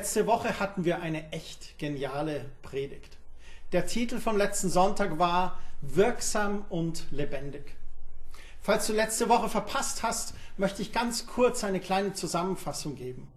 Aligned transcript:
Letzte 0.00 0.26
Woche 0.26 0.58
hatten 0.58 0.86
wir 0.86 1.02
eine 1.02 1.30
echt 1.30 1.78
geniale 1.78 2.46
Predigt. 2.62 3.18
Der 3.72 3.84
Titel 3.84 4.18
vom 4.18 4.38
letzten 4.38 4.70
Sonntag 4.70 5.18
war 5.18 5.60
Wirksam 5.82 6.64
und 6.70 7.04
lebendig. 7.10 7.76
Falls 8.62 8.86
du 8.86 8.94
letzte 8.94 9.28
Woche 9.28 9.50
verpasst 9.50 10.02
hast, 10.02 10.32
möchte 10.56 10.80
ich 10.80 10.92
ganz 10.92 11.26
kurz 11.26 11.64
eine 11.64 11.80
kleine 11.80 12.14
Zusammenfassung 12.14 12.96
geben. 12.96 13.28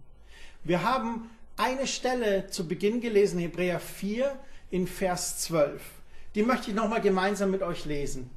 Wir 0.62 0.82
haben 0.82 1.28
eine 1.58 1.86
Stelle 1.86 2.46
zu 2.46 2.66
Beginn 2.66 3.02
gelesen, 3.02 3.40
Hebräer 3.40 3.78
4 3.78 4.34
in 4.70 4.86
Vers 4.86 5.40
12. 5.40 5.82
Die 6.34 6.44
möchte 6.44 6.70
ich 6.70 6.74
nochmal 6.74 7.02
gemeinsam 7.02 7.50
mit 7.50 7.60
euch 7.60 7.84
lesen. 7.84 8.30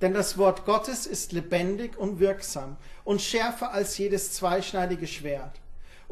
Denn 0.00 0.14
das 0.14 0.36
Wort 0.36 0.64
Gottes 0.64 1.06
ist 1.06 1.30
lebendig 1.30 1.96
und 1.96 2.18
wirksam 2.18 2.76
und 3.04 3.22
schärfer 3.22 3.70
als 3.70 3.98
jedes 3.98 4.32
zweischneidige 4.32 5.06
Schwert 5.06 5.61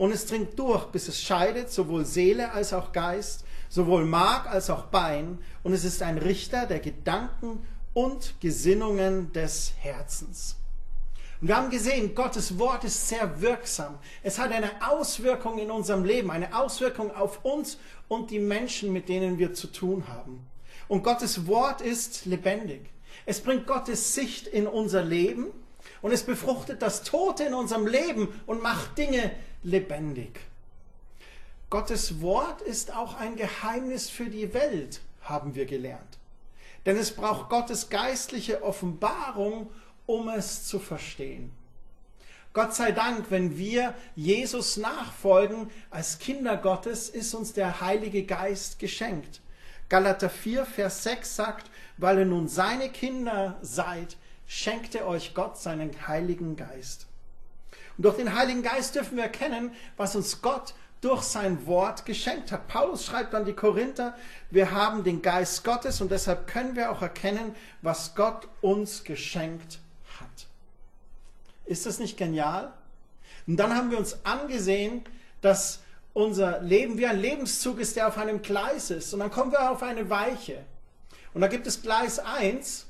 und 0.01 0.13
es 0.13 0.25
dringt 0.25 0.59
durch, 0.59 0.87
bis 0.87 1.09
es 1.09 1.21
scheidet, 1.21 1.71
sowohl 1.71 2.07
Seele 2.07 2.53
als 2.53 2.73
auch 2.73 2.91
Geist, 2.93 3.45
sowohl 3.69 4.07
Mark 4.07 4.47
als 4.47 4.71
auch 4.71 4.85
Bein, 4.85 5.39
und 5.63 5.75
es 5.75 5.85
ist 5.85 6.03
ein 6.03 6.17
Richter 6.17 6.65
der 6.65 6.79
Gedanken 6.79 7.67
und 7.93 8.33
Gesinnungen 8.41 9.31
des 9.35 9.75
Herzens. 9.79 10.57
Und 11.43 11.49
wir 11.49 11.57
haben 11.59 11.69
gesehen, 11.69 12.15
Gottes 12.15 12.59
Wort 12.59 12.85
ist 12.85 13.11
sehr 13.11 13.43
wirksam. 13.43 13.99
Es 14.23 14.39
hat 14.39 14.53
eine 14.53 14.71
Auswirkung 14.89 15.59
in 15.59 15.71
unserem 15.71 16.07
Leben, 16.07 16.31
eine 16.31 16.57
Auswirkung 16.59 17.15
auf 17.15 17.45
uns 17.45 17.77
und 18.09 18.31
die 18.31 18.39
Menschen, 18.39 18.95
mit 18.95 19.07
denen 19.11 19.37
wir 19.37 19.53
zu 19.53 19.67
tun 19.67 20.05
haben. 20.09 20.47
Und 20.89 21.05
Gottes 21.05 21.47
Wort 21.47 21.83
ist 21.83 22.25
lebendig. 22.25 22.89
Es 23.27 23.43
bringt 23.43 23.67
Gottes 23.67 24.15
Sicht 24.15 24.47
in 24.47 24.67
unser 24.67 25.03
Leben 25.03 25.49
und 26.01 26.13
es 26.13 26.23
befruchtet 26.23 26.81
das 26.81 27.03
Tote 27.03 27.45
in 27.45 27.53
unserem 27.53 27.87
Leben 27.87 28.29
und 28.47 28.63
macht 28.63 28.97
Dinge 28.97 29.31
lebendig. 29.63 30.41
Gottes 31.69 32.21
Wort 32.21 32.63
ist 32.63 32.95
auch 32.97 33.15
ein 33.15 33.37
Geheimnis 33.37 34.11
für 34.11 34.29
die 34.29 34.53
Welt, 34.55 35.01
haben 35.23 35.55
wir 35.55 35.67
gelernt. 35.67 36.19
Denn 36.87 36.97
es 36.97 37.15
braucht 37.15 37.49
Gottes 37.49 37.91
geistliche 37.91 38.63
Offenbarung, 38.63 39.71
um 40.07 40.29
es 40.29 40.65
zu 40.65 40.79
verstehen. 40.79 41.53
Gott 42.53 42.75
sei 42.75 42.91
Dank, 42.91 43.27
wenn 43.31 43.57
wir 43.57 43.95
Jesus 44.17 44.77
nachfolgen 44.77 45.71
als 45.91 46.19
Kinder 46.19 46.57
Gottes, 46.57 47.09
ist 47.09 47.33
uns 47.35 47.53
der 47.53 47.81
Heilige 47.81 48.25
Geist 48.25 48.81
geschenkt. 48.81 49.41
Galater 49.89 50.31
4, 50.31 50.67
Vers 50.67 51.05
6 51.05 51.37
sagt, 51.37 51.71
weil 51.97 52.19
ihr 52.19 52.25
nun 52.25 52.49
seine 52.49 52.89
Kinder 52.89 53.57
seid, 53.63 54.17
schenkte 54.49 55.07
euch 55.07 55.35
Gott 55.35 55.59
seinen 55.59 56.09
Heiligen 56.09 56.57
Geist. 56.57 57.07
Und 58.01 58.05
durch 58.05 58.17
den 58.17 58.35
Heiligen 58.35 58.63
Geist 58.63 58.95
dürfen 58.95 59.19
wir 59.19 59.25
erkennen, 59.25 59.73
was 59.99 60.17
uns 60.17 60.41
Gott 60.41 60.73
durch 61.03 61.21
sein 61.21 61.67
Wort 61.67 62.07
geschenkt 62.07 62.51
hat. 62.51 62.67
Paulus 62.67 63.05
schreibt 63.05 63.35
an 63.35 63.45
die 63.45 63.53
Korinther, 63.53 64.17
wir 64.51 64.71
haben 64.71 65.05
den 65.05 65.21
Geist 65.21 65.65
Gottes 65.65 66.01
und 66.01 66.11
deshalb 66.11 66.47
können 66.47 66.77
wir 66.77 66.93
auch 66.93 67.03
erkennen, 67.03 67.55
was 67.83 68.15
Gott 68.15 68.49
uns 68.63 69.05
geschenkt 69.05 69.81
hat. 70.19 70.47
Ist 71.67 71.85
das 71.85 71.99
nicht 71.99 72.17
genial? 72.17 72.73
Und 73.47 73.59
dann 73.59 73.77
haben 73.77 73.91
wir 73.91 73.99
uns 73.99 74.25
angesehen, 74.25 75.05
dass 75.43 75.81
unser 76.15 76.63
Leben 76.63 76.97
wie 76.97 77.07
ein 77.07 77.21
Lebenszug 77.21 77.79
ist, 77.81 77.97
der 77.97 78.09
auf 78.09 78.17
einem 78.17 78.41
Gleis 78.41 78.91
ist. 78.91 79.13
Und 79.13 79.21
dann 79.21 79.31
kommen 79.31 79.53
wir 79.53 79.71
auf 79.71 79.83
eine 79.83 80.09
Weiche. 80.09 80.65
Und 81.35 81.43
da 81.43 81.49
gibt 81.49 81.67
es 81.67 81.83
Gleis 81.83 82.19
1 82.19 82.87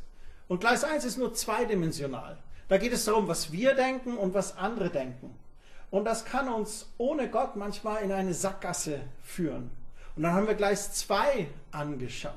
und 0.47 0.61
Gleis 0.61 0.85
1 0.85 1.05
ist 1.05 1.18
nur 1.18 1.35
zweidimensional. 1.35 2.39
Da 2.70 2.79
geht 2.79 2.92
es 2.92 3.05
darum, 3.05 3.27
was 3.27 3.51
wir 3.51 3.75
denken 3.75 4.17
und 4.17 4.33
was 4.33 4.57
andere 4.57 4.91
denken. 4.91 5.35
Und 5.91 6.05
das 6.05 6.25
kann 6.25 6.48
uns 6.48 6.86
ohne 6.98 7.29
Gott 7.29 7.57
manchmal 7.57 8.05
in 8.05 8.13
eine 8.13 8.33
Sackgasse 8.33 9.01
führen. 9.25 9.73
Und 10.14 10.23
dann 10.23 10.35
haben 10.35 10.47
wir 10.47 10.55
Gleis 10.55 10.92
2 10.92 11.48
angeschaut. 11.73 12.33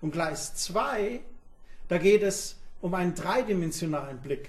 Und 0.00 0.12
Gleis 0.12 0.54
2, 0.54 1.20
da 1.88 1.98
geht 1.98 2.22
es 2.22 2.56
um 2.80 2.94
einen 2.94 3.14
dreidimensionalen 3.14 4.18
Blick. 4.22 4.48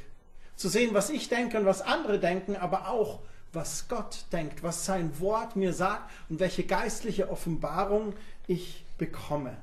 Zu 0.56 0.70
sehen, 0.70 0.94
was 0.94 1.10
ich 1.10 1.28
denke 1.28 1.58
und 1.60 1.66
was 1.66 1.82
andere 1.82 2.18
denken, 2.18 2.56
aber 2.56 2.88
auch, 2.88 3.20
was 3.52 3.90
Gott 3.90 4.24
denkt, 4.32 4.64
was 4.64 4.86
sein 4.86 5.20
Wort 5.20 5.58
mir 5.58 5.74
sagt 5.74 6.10
und 6.30 6.40
welche 6.40 6.64
geistliche 6.64 7.30
Offenbarung 7.30 8.14
ich 8.48 8.86
bekomme. 8.98 9.58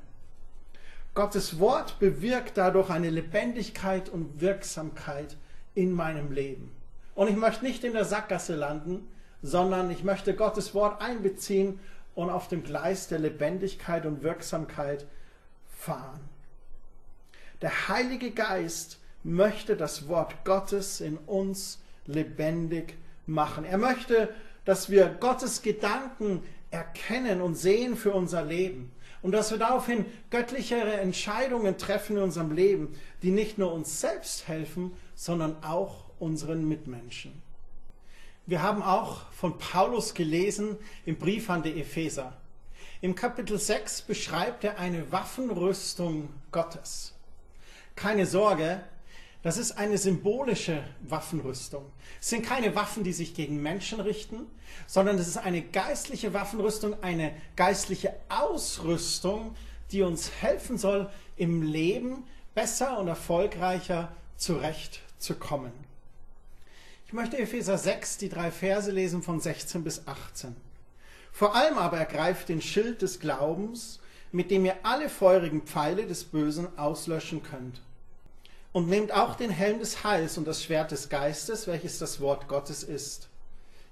Gottes 1.13 1.59
Wort 1.59 1.99
bewirkt 1.99 2.57
dadurch 2.57 2.89
eine 2.89 3.11
Lebendigkeit 3.11 4.09
und 4.09 4.41
Wirksamkeit 4.41 5.37
in 5.75 5.91
meinem 5.91 6.31
Leben. 6.31 6.71
Und 7.13 7.27
ich 7.27 7.35
möchte 7.35 7.63
nicht 7.63 7.83
in 7.83 7.93
der 7.93 8.05
Sackgasse 8.05 8.55
landen, 8.55 9.07
sondern 9.43 9.91
ich 9.91 10.03
möchte 10.03 10.35
Gottes 10.35 10.73
Wort 10.73 11.01
einbeziehen 11.01 11.79
und 12.15 12.31
auf 12.31 12.47
dem 12.47 12.63
Gleis 12.63 13.07
der 13.07 13.19
Lebendigkeit 13.19 14.05
und 14.05 14.23
Wirksamkeit 14.23 15.05
fahren. 15.67 16.19
Der 17.61 17.87
Heilige 17.89 18.31
Geist 18.31 18.99
möchte 19.23 19.75
das 19.77 20.07
Wort 20.07 20.43
Gottes 20.45 20.99
in 20.99 21.17
uns 21.17 21.79
lebendig 22.07 22.95
machen. 23.27 23.65
Er 23.65 23.77
möchte, 23.77 24.29
dass 24.65 24.89
wir 24.89 25.07
Gottes 25.19 25.61
Gedanken 25.61 26.43
erkennen 26.71 27.41
und 27.41 27.55
sehen 27.55 27.95
für 27.95 28.13
unser 28.13 28.43
Leben 28.43 28.91
und 29.23 29.31
dass 29.31 29.49
wir 29.49 29.57
daraufhin 29.57 30.05
göttlichere 30.29 30.99
Entscheidungen 30.99 31.77
treffen 31.77 32.17
in 32.17 32.23
unserem 32.23 32.51
Leben, 32.51 32.95
die 33.23 33.31
nicht 33.31 33.57
nur 33.57 33.73
uns 33.73 33.99
selbst 33.99 34.47
helfen, 34.47 34.91
sondern 35.15 35.63
auch 35.63 36.05
unseren 36.19 36.67
Mitmenschen. 36.67 37.41
Wir 38.45 38.61
haben 38.61 38.83
auch 38.83 39.31
von 39.31 39.57
Paulus 39.57 40.13
gelesen 40.13 40.77
im 41.05 41.17
Brief 41.17 41.49
an 41.49 41.63
die 41.63 41.79
Epheser. 41.79 42.33
Im 42.99 43.15
Kapitel 43.15 43.57
6 43.57 44.01
beschreibt 44.03 44.65
er 44.65 44.77
eine 44.77 45.11
Waffenrüstung 45.11 46.29
Gottes. 46.51 47.13
Keine 47.95 48.25
Sorge, 48.25 48.83
das 49.43 49.57
ist 49.57 49.73
eine 49.73 49.97
symbolische 49.97 50.81
Waffenrüstung. 51.01 51.85
Es 52.21 52.29
sind 52.29 52.45
keine 52.45 52.75
Waffen, 52.75 53.03
die 53.03 53.11
sich 53.11 53.35
gegen 53.35 53.61
Menschen 53.61 53.99
richten, 53.99 54.47
sondern 54.87 55.17
es 55.17 55.27
ist 55.27 55.37
eine 55.37 55.61
geistliche 55.61 56.33
Waffenrüstung, 56.33 57.03
eine 57.03 57.33
geistliche 57.57 58.13
Ausrüstung, 58.29 59.53
die 59.91 60.01
uns 60.01 60.31
helfen 60.41 60.77
soll, 60.77 61.09
im 61.35 61.61
Leben 61.61 62.23
besser 62.55 62.97
und 62.97 63.09
erfolgreicher 63.09 64.13
zurechtzukommen. 64.37 65.73
Ich 67.05 67.11
möchte 67.11 67.37
Epheser 67.37 67.77
6, 67.77 68.19
die 68.19 68.29
drei 68.29 68.49
Verse 68.49 68.89
lesen 68.89 69.21
von 69.21 69.41
16 69.41 69.83
bis 69.83 70.07
18. 70.07 70.55
Vor 71.33 71.53
allem 71.53 71.77
aber 71.77 71.97
ergreift 71.97 72.47
den 72.47 72.61
Schild 72.61 73.01
des 73.01 73.19
Glaubens, 73.19 73.99
mit 74.31 74.51
dem 74.51 74.63
ihr 74.63 74.77
alle 74.83 75.09
feurigen 75.09 75.63
Pfeile 75.63 76.07
des 76.07 76.23
Bösen 76.23 76.67
auslöschen 76.77 77.43
könnt 77.43 77.81
und 78.73 78.89
nehmt 78.89 79.13
auch 79.13 79.35
den 79.35 79.51
Helm 79.51 79.79
des 79.79 80.03
Heils 80.03 80.37
und 80.37 80.45
das 80.45 80.63
Schwert 80.63 80.91
des 80.91 81.07
Geistes, 81.07 81.67
welches 81.67 81.99
das 81.99 82.19
Wort 82.19 82.47
Gottes 82.47 82.83
ist, 82.83 83.29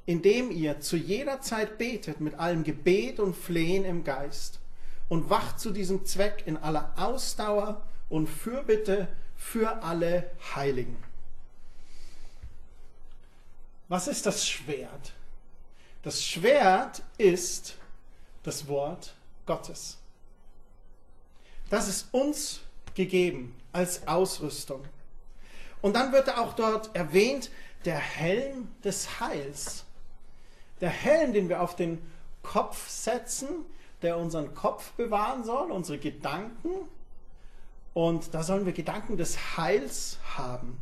indem 0.07 0.51
ihr 0.51 0.81
zu 0.81 0.97
jeder 0.97 1.39
Zeit 1.39 1.77
betet 1.77 2.19
mit 2.19 2.33
allem 2.35 2.63
Gebet 2.63 3.19
und 3.19 3.35
Flehen 3.35 3.85
im 3.85 4.03
Geist 4.03 4.59
und 5.07 5.29
wacht 5.29 5.59
zu 5.59 5.69
diesem 5.69 6.05
Zweck 6.05 6.43
in 6.47 6.57
aller 6.57 6.91
Ausdauer 6.97 7.85
und 8.09 8.27
Fürbitte 8.27 9.07
für 9.37 9.83
alle 9.83 10.31
Heiligen. 10.55 10.97
Was 13.87 14.07
ist 14.07 14.25
das 14.25 14.47
Schwert? 14.47 15.13
Das 16.01 16.23
Schwert 16.23 17.03
ist 17.19 17.75
das 18.41 18.67
Wort 18.67 19.13
Gottes. 19.45 19.97
Das 21.69 21.87
ist 21.87 22.07
uns 22.11 22.61
gegeben 22.95 23.60
als 23.71 24.07
Ausrüstung. 24.07 24.83
Und 25.81 25.95
dann 25.95 26.11
wird 26.11 26.37
auch 26.37 26.53
dort 26.53 26.95
erwähnt, 26.95 27.49
der 27.85 27.97
Helm 27.97 28.69
des 28.83 29.19
Heils. 29.19 29.85
Der 30.79 30.89
Helm, 30.89 31.33
den 31.33 31.49
wir 31.49 31.61
auf 31.61 31.75
den 31.75 31.99
Kopf 32.43 32.87
setzen, 32.89 33.47
der 34.01 34.17
unseren 34.17 34.53
Kopf 34.53 34.91
bewahren 34.91 35.43
soll, 35.43 35.71
unsere 35.71 35.97
Gedanken. 35.97 36.69
Und 37.93 38.33
da 38.33 38.43
sollen 38.43 38.65
wir 38.65 38.73
Gedanken 38.73 39.17
des 39.17 39.57
Heils 39.57 40.17
haben. 40.35 40.77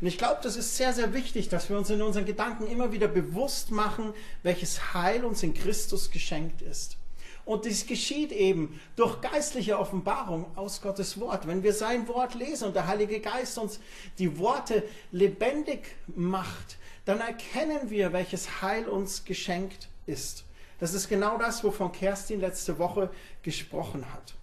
Und 0.00 0.06
ich 0.06 0.18
glaube, 0.18 0.40
das 0.42 0.56
ist 0.56 0.76
sehr, 0.76 0.92
sehr 0.92 1.12
wichtig, 1.14 1.48
dass 1.48 1.68
wir 1.70 1.78
uns 1.78 1.90
in 1.90 2.02
unseren 2.02 2.24
Gedanken 2.24 2.66
immer 2.66 2.92
wieder 2.92 3.08
bewusst 3.08 3.70
machen, 3.70 4.12
welches 4.42 4.94
Heil 4.94 5.24
uns 5.24 5.42
in 5.42 5.54
Christus 5.54 6.10
geschenkt 6.10 6.62
ist. 6.62 6.96
Und 7.44 7.66
dies 7.66 7.86
geschieht 7.86 8.32
eben 8.32 8.80
durch 8.96 9.20
geistliche 9.20 9.78
Offenbarung 9.78 10.46
aus 10.56 10.80
Gottes 10.80 11.20
Wort. 11.20 11.46
Wenn 11.46 11.62
wir 11.62 11.74
sein 11.74 12.08
Wort 12.08 12.34
lesen 12.34 12.68
und 12.68 12.74
der 12.74 12.86
Heilige 12.86 13.20
Geist 13.20 13.58
uns 13.58 13.80
die 14.18 14.38
Worte 14.38 14.82
lebendig 15.12 15.96
macht, 16.06 16.78
dann 17.04 17.20
erkennen 17.20 17.90
wir, 17.90 18.12
welches 18.12 18.62
Heil 18.62 18.88
uns 18.88 19.24
geschenkt 19.24 19.88
ist. 20.06 20.44
Das 20.80 20.94
ist 20.94 21.08
genau 21.08 21.38
das, 21.38 21.62
wovon 21.62 21.92
Kerstin 21.92 22.40
letzte 22.40 22.78
Woche 22.78 23.10
gesprochen 23.42 24.10
hat. 24.12 24.34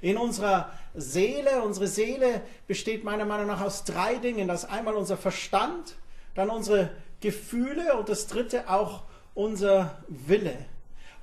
In 0.00 0.18
unserer 0.18 0.72
Seele, 0.94 1.62
unsere 1.62 1.86
Seele 1.86 2.42
besteht 2.66 3.04
meiner 3.04 3.24
Meinung 3.24 3.46
nach 3.46 3.60
aus 3.60 3.84
drei 3.84 4.16
Dingen. 4.16 4.48
Das 4.48 4.64
einmal 4.64 4.94
unser 4.94 5.16
Verstand, 5.16 5.96
dann 6.34 6.50
unsere 6.50 6.90
Gefühle 7.20 7.96
und 7.96 8.08
das 8.08 8.26
dritte 8.26 8.68
auch 8.68 9.04
unser 9.34 10.02
Wille. 10.08 10.56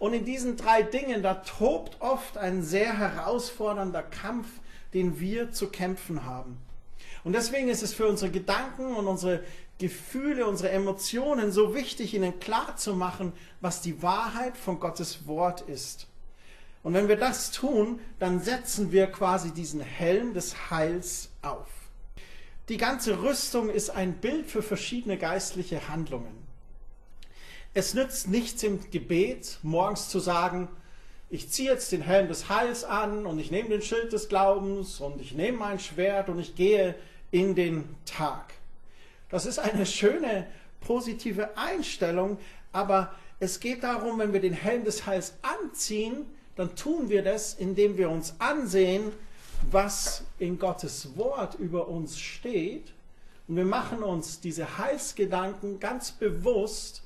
Und 0.04 0.14
in 0.14 0.26
diesen 0.26 0.58
drei 0.58 0.84
Dingen, 0.84 1.24
da 1.24 1.36
tobt 1.36 2.02
oft 2.02 2.38
ein 2.38 2.62
sehr 2.62 2.98
herausfordernder 2.98 4.04
Kampf, 4.04 4.48
den 4.94 5.22
wir 5.22 5.54
zu 5.54 5.70
kämpfen 5.70 6.26
haben. 6.26 6.58
Und 7.24 7.32
deswegen 7.32 7.70
ist 7.70 7.84
es 7.84 7.94
für 7.94 8.10
unsere 8.10 8.30
Gedanken 8.30 8.96
und 8.96 9.08
unsere 9.08 9.46
Gefühle, 9.78 10.46
unsere 10.46 10.72
Emotionen 10.72 11.54
so 11.54 11.74
wichtig, 11.74 12.14
ihnen 12.14 12.38
klar 12.42 12.76
zu 12.76 12.96
machen, 12.96 13.32
was 13.62 13.80
die 13.80 14.04
Wahrheit 14.04 14.58
von 14.58 14.82
Gottes 14.82 15.26
Wort 15.26 15.62
ist. 15.62 16.08
Und 16.84 16.96
wenn 16.96 17.08
wir 17.08 17.16
das 17.16 17.52
tun, 17.52 18.02
dann 18.20 18.42
setzen 18.42 18.92
wir 18.92 19.08
quasi 19.08 19.52
diesen 19.52 19.80
Helm 19.80 20.34
des 20.34 20.70
Heils 20.70 21.30
auf. 21.42 21.70
Die 22.68 22.76
ganze 22.76 23.24
Rüstung 23.24 23.70
ist 23.70 23.90
ein 23.90 24.16
Bild 24.16 24.48
für 24.48 24.64
verschiedene 24.64 25.18
geistliche 25.18 25.88
Handlungen. 25.88 26.43
Es 27.76 27.96
nützt 27.96 28.28
nichts 28.28 28.62
im 28.62 28.80
Gebet, 28.92 29.58
morgens 29.64 30.08
zu 30.08 30.20
sagen, 30.20 30.68
ich 31.32 31.50
ziehe 31.50 31.72
jetzt 31.72 31.92
den 31.92 32.04
Helm 32.04 32.28
des 32.28 32.48
Heils 32.48 32.84
an 32.84 33.26
und 33.26 33.40
ich 33.40 33.50
nehme 33.50 33.70
den 33.70 33.82
Schild 33.82 34.14
des 34.14 34.30
Glaubens 34.30 35.00
und 35.00 35.20
ich 35.20 35.34
nehme 35.34 35.58
mein 35.58 35.80
Schwert 35.80 36.30
und 36.30 36.38
ich 36.38 36.54
gehe 36.54 36.94
in 37.32 37.56
den 37.56 37.84
Tag. 38.06 38.54
Das 39.30 39.48
ist 39.48 39.58
eine 39.58 39.88
schöne, 39.88 40.46
positive 40.82 41.58
Einstellung, 41.58 42.38
aber 42.74 43.16
es 43.40 43.60
geht 43.60 43.84
darum, 43.84 44.20
wenn 44.20 44.34
wir 44.34 44.42
den 44.42 44.54
Helm 44.54 44.84
des 44.84 45.08
Heils 45.08 45.34
anziehen, 45.42 46.28
dann 46.56 46.76
tun 46.76 47.10
wir 47.10 47.24
das, 47.24 47.56
indem 47.56 47.98
wir 47.98 48.12
uns 48.12 48.36
ansehen, 48.38 49.12
was 49.72 50.26
in 50.38 50.60
Gottes 50.60 51.18
Wort 51.18 51.56
über 51.56 51.88
uns 51.88 52.20
steht. 52.20 52.94
Und 53.48 53.56
wir 53.56 53.66
machen 53.66 54.04
uns 54.04 54.40
diese 54.40 54.78
Heilsgedanken 54.78 55.80
ganz 55.80 56.12
bewusst 56.12 57.03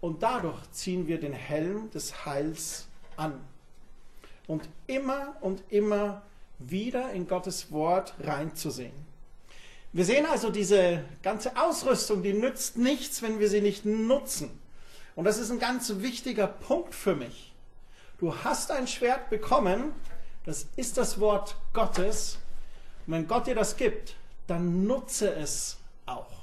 und 0.00 0.22
dadurch 0.22 0.70
ziehen 0.72 1.06
wir 1.06 1.18
den 1.18 1.32
Helm 1.32 1.90
des 1.90 2.24
Heils 2.26 2.86
an. 3.16 3.40
Und 4.46 4.68
immer 4.86 5.36
und 5.40 5.62
immer 5.70 6.22
wieder 6.58 7.12
in 7.12 7.26
Gottes 7.26 7.72
Wort 7.72 8.14
reinzusehen. 8.20 9.06
Wir 9.92 10.04
sehen 10.04 10.26
also, 10.26 10.50
diese 10.50 11.04
ganze 11.22 11.56
Ausrüstung, 11.56 12.22
die 12.22 12.34
nützt 12.34 12.76
nichts, 12.76 13.22
wenn 13.22 13.38
wir 13.38 13.48
sie 13.48 13.60
nicht 13.60 13.84
nutzen. 13.84 14.50
Und 15.14 15.24
das 15.24 15.38
ist 15.38 15.50
ein 15.50 15.58
ganz 15.58 15.90
wichtiger 15.96 16.46
Punkt 16.46 16.94
für 16.94 17.16
mich. 17.16 17.54
Du 18.18 18.34
hast 18.44 18.70
ein 18.70 18.86
Schwert 18.86 19.30
bekommen, 19.30 19.92
das 20.44 20.66
ist 20.76 20.98
das 20.98 21.18
Wort 21.18 21.56
Gottes. 21.72 22.38
Und 23.06 23.14
wenn 23.14 23.26
Gott 23.26 23.46
dir 23.46 23.54
das 23.54 23.76
gibt, 23.76 24.16
dann 24.46 24.86
nutze 24.86 25.34
es 25.34 25.78
auch. 26.04 26.35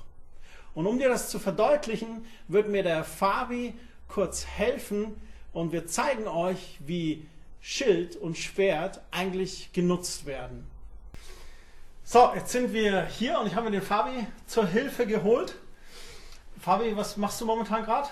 Und 0.76 0.88
um 0.88 0.98
dir 0.98 1.10
das 1.10 1.30
zu 1.30 1.40
verdeutlichen, 1.40 2.26
wird 2.48 2.70
mir 2.70 2.84
der 2.84 3.04
Fabi 3.04 3.74
kurz 4.08 4.46
helfen 4.46 5.16
und 5.52 5.72
wir 5.72 5.88
zeigen 5.88 6.28
euch, 6.28 6.80
wie 6.86 7.28
Schild 7.62 8.16
und 8.16 8.38
Schwert 8.38 9.02
eigentlich 9.12 9.72
genutzt 9.72 10.26
werden. 10.26 10.68
So, 12.04 12.32
jetzt 12.36 12.52
sind 12.52 12.74
wir 12.74 13.06
hier 13.06 13.40
und 13.40 13.48
ich 13.48 13.56
habe 13.56 13.66
mir 13.66 13.72
den 13.72 13.82
Fabi 13.82 14.28
zur 14.46 14.68
Hilfe 14.68 15.08
geholt. 15.08 15.56
Fabi, 16.60 16.96
was 16.98 17.18
machst 17.18 17.40
du 17.40 17.46
momentan 17.46 17.86
gerade? 17.86 18.10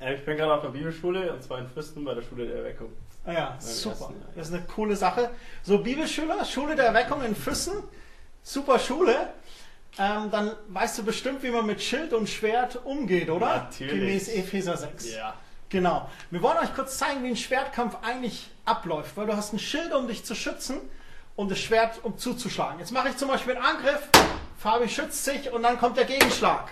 Ja, 0.00 0.10
ich 0.10 0.24
bin 0.24 0.36
gerade 0.36 0.54
auf 0.54 0.62
der 0.62 0.70
Bibelschule 0.70 1.32
und 1.32 1.42
zwar 1.42 1.58
in 1.58 1.68
Fristen 1.68 2.04
bei 2.04 2.14
der 2.14 2.22
Schule 2.22 2.46
der 2.46 2.56
Erweckung. 2.56 2.92
Ah 3.26 3.32
ja, 3.32 3.56
super. 3.58 4.12
Das 4.34 4.48
ist 4.48 4.54
eine 4.54 4.64
coole 4.64 4.96
Sache. 4.96 5.30
So, 5.62 5.78
Bibelschüler, 5.78 6.44
Schule 6.44 6.76
der 6.76 6.86
Erweckung 6.86 7.22
in 7.22 7.34
Füssen, 7.34 7.74
super 8.42 8.78
Schule. 8.78 9.30
Ähm, 9.98 10.30
dann 10.30 10.52
weißt 10.68 10.98
du 10.98 11.04
bestimmt, 11.04 11.42
wie 11.42 11.50
man 11.50 11.66
mit 11.66 11.80
Schild 11.80 12.12
und 12.12 12.28
Schwert 12.28 12.84
umgeht, 12.84 13.30
oder? 13.30 13.46
Natürlich. 13.46 13.94
Gemäß 13.94 14.28
Epheser 14.28 14.76
6. 14.76 15.14
Ja. 15.14 15.34
Genau. 15.68 16.10
Wir 16.30 16.42
wollen 16.42 16.58
euch 16.58 16.74
kurz 16.74 16.98
zeigen, 16.98 17.22
wie 17.22 17.28
ein 17.28 17.36
Schwertkampf 17.36 17.96
eigentlich 18.02 18.50
abläuft, 18.64 19.16
weil 19.16 19.26
du 19.26 19.36
hast 19.36 19.52
ein 19.52 19.58
Schild, 19.58 19.92
um 19.92 20.08
dich 20.08 20.24
zu 20.24 20.34
schützen 20.34 20.80
und 21.36 21.50
das 21.50 21.58
Schwert, 21.58 22.00
um 22.02 22.18
zuzuschlagen. 22.18 22.80
Jetzt 22.80 22.92
mache 22.92 23.08
ich 23.08 23.16
zum 23.16 23.28
Beispiel 23.28 23.56
einen 23.56 23.64
Angriff, 23.64 24.08
Fabi 24.58 24.88
schützt 24.88 25.24
sich 25.24 25.50
und 25.52 25.62
dann 25.62 25.78
kommt 25.78 25.96
der 25.96 26.04
Gegenschlag. 26.04 26.70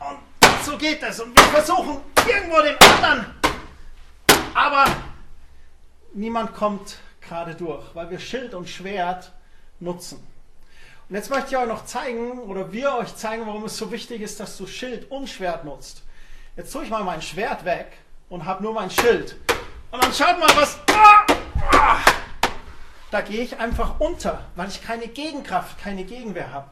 Und 0.00 0.18
so 0.64 0.76
geht 0.76 1.02
es. 1.02 1.20
Und 1.20 1.36
wir 1.36 1.44
versuchen 1.44 2.00
irgendwo 2.26 2.60
den 2.60 2.76
anderen. 2.78 3.26
Aber 4.54 4.84
niemand 6.14 6.54
kommt 6.54 6.98
gerade 7.20 7.54
durch, 7.54 7.84
weil 7.94 8.10
wir 8.10 8.18
Schild 8.18 8.54
und 8.54 8.68
Schwert 8.68 9.32
nutzen. 9.80 10.26
Und 11.12 11.16
jetzt 11.16 11.28
möchte 11.28 11.50
ich 11.50 11.56
euch 11.58 11.68
noch 11.68 11.84
zeigen, 11.84 12.38
oder 12.38 12.72
wir 12.72 12.94
euch 12.94 13.14
zeigen, 13.14 13.46
warum 13.46 13.66
es 13.66 13.76
so 13.76 13.92
wichtig 13.92 14.22
ist, 14.22 14.40
dass 14.40 14.56
du 14.56 14.66
Schild 14.66 15.10
und 15.10 15.28
Schwert 15.28 15.62
nutzt. 15.62 16.04
Jetzt 16.56 16.72
tue 16.72 16.84
ich 16.84 16.88
mal 16.88 17.04
mein 17.04 17.20
Schwert 17.20 17.66
weg 17.66 17.98
und 18.30 18.46
habe 18.46 18.62
nur 18.62 18.72
mein 18.72 18.90
Schild. 18.90 19.36
Und 19.90 20.02
dann 20.02 20.10
schaut 20.14 20.40
mal, 20.40 20.48
was. 20.56 20.78
Da 23.10 23.20
gehe 23.20 23.42
ich 23.42 23.58
einfach 23.58 24.00
unter, 24.00 24.46
weil 24.56 24.70
ich 24.70 24.82
keine 24.82 25.06
Gegenkraft, 25.06 25.78
keine 25.78 26.04
Gegenwehr 26.04 26.50
habe. 26.50 26.70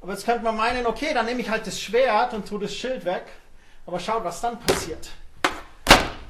Aber 0.00 0.12
jetzt 0.12 0.26
könnte 0.26 0.44
man 0.44 0.56
meinen, 0.56 0.86
okay, 0.86 1.12
dann 1.12 1.26
nehme 1.26 1.40
ich 1.40 1.50
halt 1.50 1.66
das 1.66 1.80
Schwert 1.80 2.32
und 2.34 2.48
tue 2.48 2.60
das 2.60 2.72
Schild 2.72 3.04
weg. 3.04 3.24
Aber 3.84 3.98
schaut, 3.98 4.22
was 4.22 4.40
dann 4.40 4.60
passiert. 4.60 5.10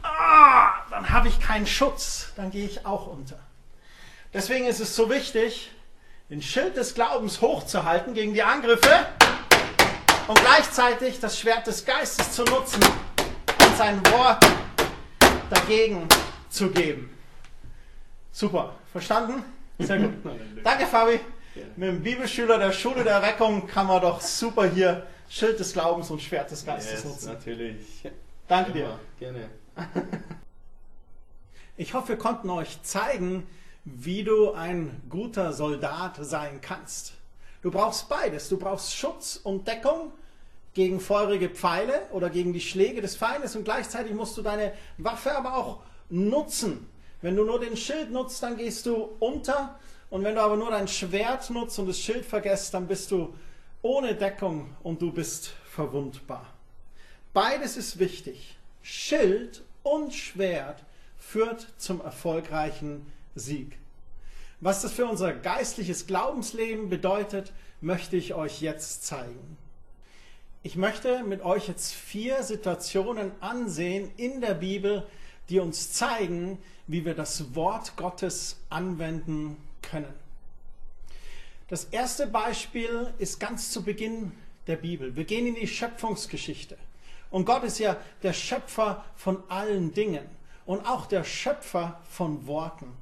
Ah, 0.03 0.71
dann 0.89 1.11
habe 1.11 1.29
ich 1.29 1.39
keinen 1.39 1.67
Schutz, 1.67 2.33
dann 2.37 2.51
gehe 2.51 2.65
ich 2.65 2.87
auch 2.87 3.09
unter. 3.09 3.39
Deswegen 4.33 4.65
ist 4.65 4.81
es 4.81 4.97
so 4.97 5.11
wichtig, 5.11 5.71
den 6.31 6.41
Schild 6.41 6.77
des 6.77 6.95
Glaubens 6.95 7.41
hochzuhalten 7.41 8.15
gegen 8.15 8.33
die 8.35 8.43
Angriffe 8.43 9.07
und 10.29 10.39
gleichzeitig 10.39 11.19
das 11.19 11.39
Schwert 11.39 11.67
des 11.67 11.85
Geistes 11.85 12.33
zu 12.33 12.45
nutzen 12.45 12.81
und 12.83 13.77
sein 13.77 14.01
Wort 14.13 14.47
dagegen 15.51 16.07
zu 16.49 16.71
geben. 16.71 17.11
Super. 18.31 18.77
Verstanden? 18.93 19.43
Sehr 19.81 19.99
gut. 19.99 20.13
Danke, 20.65 20.87
Fabi. 20.87 21.19
Mit 21.77 21.89
dem 21.89 22.03
Bibelschüler 22.03 22.59
der 22.59 22.71
Schule 22.71 23.03
der 23.03 23.15
Erweckung 23.15 23.67
kann 23.67 23.89
man 23.89 24.01
doch 24.01 24.21
super 24.21 24.67
hier 24.67 25.07
Schild 25.29 25.59
des 25.59 25.73
Glaubens 25.73 26.11
und 26.11 26.23
Schwert 26.23 26.51
des 26.51 26.65
Geistes 26.65 26.93
yes, 26.93 27.05
nutzen. 27.05 27.33
Natürlich. 27.33 28.09
Danke 28.47 28.73
dir. 28.73 28.99
Gerne. 29.19 29.51
Ich 31.77 31.95
hoffe, 31.95 32.09
wir 32.09 32.19
konnten 32.19 32.51
euch 32.51 32.83
zeigen, 32.83 33.47
wie 33.85 34.25
du 34.25 34.53
ein 34.53 35.03
guter 35.09 35.53
Soldat 35.53 36.19
sein 36.21 36.61
kannst. 36.61 37.15
Du 37.63 37.71
brauchst 37.71 38.09
beides. 38.09 38.49
Du 38.49 38.59
brauchst 38.59 38.95
Schutz 38.95 39.41
und 39.43 39.67
Deckung 39.67 40.13
gegen 40.75 41.01
feurige 41.01 41.49
Pfeile 41.49 42.09
oder 42.13 42.31
gegen 42.31 42.53
die 42.53 42.61
Schläge 42.61 43.01
des 43.01 43.17
Feindes 43.17 43.57
und 43.57 43.65
gleichzeitig 43.65 44.15
musst 44.15 44.37
du 44.37 44.43
deine 44.43 44.73
Waffe 44.99 45.37
aber 45.37 45.57
auch 45.57 45.81
nutzen 46.09 46.87
wenn 47.23 47.37
du 47.37 47.45
nur 47.45 47.61
den 47.61 47.77
Schild 47.77 48.11
nutzt, 48.11 48.43
dann 48.43 48.57
gehst 48.57 48.87
du 48.87 49.11
unter. 49.19 49.79
Und 50.09 50.25
wenn 50.25 50.35
du 50.35 50.41
aber 50.41 50.57
nur 50.57 50.71
dein 50.71 50.89
Schwert 50.89 51.51
nutzt 51.51 51.79
und 51.79 51.87
das 51.87 52.01
Schild 52.01 52.25
vergisst, 52.25 52.75
dann 52.75 52.87
bist 52.87 53.11
du 53.11 53.35
ohne 53.83 54.15
Deckung 54.15 54.75
und 54.83 55.03
du 55.03 55.13
bist 55.13 55.53
verwundbar. 55.71 56.47
Beides 57.33 57.77
ist 57.77 57.99
wichtig. 57.99 58.57
Schild 58.83 59.63
und 59.83 60.15
Schwert 60.15 60.83
führt 61.19 61.67
zum 61.77 62.01
erfolgreichen 62.01 63.13
Sieg. 63.35 63.79
Was 64.61 64.83
das 64.83 64.93
für 64.93 65.07
unser 65.07 65.33
geistliches 65.33 66.07
Glaubensleben 66.07 66.91
bedeutet, 66.91 67.53
möchte 67.81 68.17
ich 68.17 68.35
euch 68.35 68.61
jetzt 68.61 69.05
zeigen. 69.07 69.57
Ich 70.63 70.77
möchte 70.77 71.25
mit 71.25 71.43
euch 71.43 71.69
jetzt 71.69 71.95
vier 71.95 72.43
Situationen 72.43 73.33
ansehen 73.41 74.11
in 74.19 74.43
der 74.43 74.53
Bibel, 74.55 75.07
die 75.49 75.59
uns 75.59 75.93
zeigen, 75.93 76.59
wie 76.87 77.05
wir 77.07 77.15
das 77.15 77.55
Wort 77.55 77.97
Gottes 77.97 78.59
anwenden 78.69 79.57
können. 79.81 80.13
Das 81.69 81.85
erste 81.85 82.27
Beispiel 82.27 83.15
ist 83.19 83.41
ganz 83.41 83.71
zu 83.71 83.83
Beginn 83.83 84.33
der 84.67 84.77
Bibel. 84.77 85.17
Wir 85.17 85.25
gehen 85.25 85.47
in 85.47 85.55
die 85.55 85.69
Schöpfungsgeschichte. 85.69 86.77
Und 87.31 87.45
Gott 87.45 87.63
ist 87.63 87.79
ja 87.79 87.97
der 88.23 88.33
Schöpfer 88.33 89.05
von 89.17 89.43
allen 89.49 89.95
Dingen 89.95 90.27
und 90.67 90.85
auch 90.87 91.07
der 91.07 91.25
Schöpfer 91.25 92.01
von 92.11 92.47
Worten. 92.47 92.93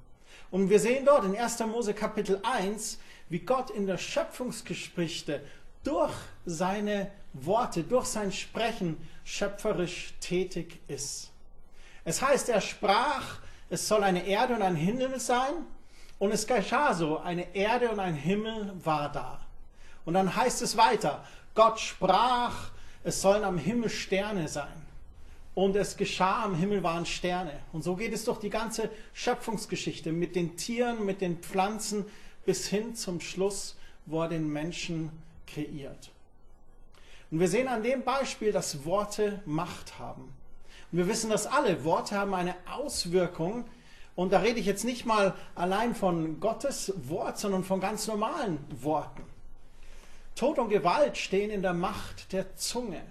Und 0.50 0.70
wir 0.70 0.80
sehen 0.80 1.04
dort 1.04 1.24
in 1.24 1.36
1. 1.36 1.60
Mose 1.60 1.94
Kapitel 1.94 2.40
1, 2.42 2.98
wie 3.28 3.40
Gott 3.40 3.70
in 3.70 3.86
der 3.86 3.98
Schöpfungsgeschichte 3.98 5.42
durch 5.84 6.14
seine 6.46 7.10
Worte, 7.34 7.84
durch 7.84 8.06
sein 8.06 8.32
Sprechen 8.32 8.96
schöpferisch 9.24 10.14
tätig 10.20 10.80
ist. 10.88 11.30
Es 12.04 12.22
heißt, 12.22 12.48
er 12.48 12.62
sprach, 12.62 13.40
es 13.68 13.86
soll 13.86 14.02
eine 14.02 14.26
Erde 14.26 14.54
und 14.54 14.62
ein 14.62 14.76
Himmel 14.76 15.20
sein. 15.20 15.52
Und 16.18 16.32
es 16.32 16.46
geschah 16.46 16.94
so, 16.94 17.18
eine 17.18 17.54
Erde 17.54 17.90
und 17.90 18.00
ein 18.00 18.14
Himmel 18.14 18.72
war 18.82 19.12
da. 19.12 19.40
Und 20.04 20.14
dann 20.14 20.34
heißt 20.34 20.62
es 20.62 20.76
weiter, 20.76 21.24
Gott 21.54 21.78
sprach, 21.78 22.70
es 23.04 23.20
sollen 23.20 23.44
am 23.44 23.58
Himmel 23.58 23.90
Sterne 23.90 24.48
sein. 24.48 24.87
Und 25.58 25.74
es 25.74 25.96
geschah, 25.96 26.44
am 26.44 26.54
Himmel 26.54 26.84
waren 26.84 27.04
Sterne. 27.04 27.50
Und 27.72 27.82
so 27.82 27.96
geht 27.96 28.12
es 28.12 28.24
durch 28.24 28.38
die 28.38 28.48
ganze 28.48 28.90
Schöpfungsgeschichte 29.12 30.12
mit 30.12 30.36
den 30.36 30.56
Tieren, 30.56 31.04
mit 31.04 31.20
den 31.20 31.38
Pflanzen 31.38 32.04
bis 32.46 32.68
hin 32.68 32.94
zum 32.94 33.20
Schluss, 33.20 33.76
wo 34.06 34.22
er 34.22 34.28
den 34.28 34.48
Menschen 34.48 35.10
kreiert. 35.48 36.12
Und 37.32 37.40
wir 37.40 37.48
sehen 37.48 37.66
an 37.66 37.82
dem 37.82 38.04
Beispiel, 38.04 38.52
dass 38.52 38.84
Worte 38.84 39.42
Macht 39.46 39.98
haben. 39.98 40.32
Und 40.92 40.98
wir 40.98 41.08
wissen 41.08 41.28
das 41.28 41.48
alle. 41.48 41.82
Worte 41.82 42.14
haben 42.14 42.34
eine 42.34 42.54
Auswirkung. 42.72 43.64
Und 44.14 44.32
da 44.32 44.38
rede 44.38 44.60
ich 44.60 44.66
jetzt 44.66 44.84
nicht 44.84 45.06
mal 45.06 45.34
allein 45.56 45.96
von 45.96 46.38
Gottes 46.38 46.92
Wort, 47.08 47.36
sondern 47.36 47.64
von 47.64 47.80
ganz 47.80 48.06
normalen 48.06 48.64
Worten. 48.80 49.24
Tod 50.36 50.60
und 50.60 50.68
Gewalt 50.68 51.16
stehen 51.16 51.50
in 51.50 51.62
der 51.62 51.74
Macht 51.74 52.32
der 52.32 52.54
Zunge. 52.54 53.02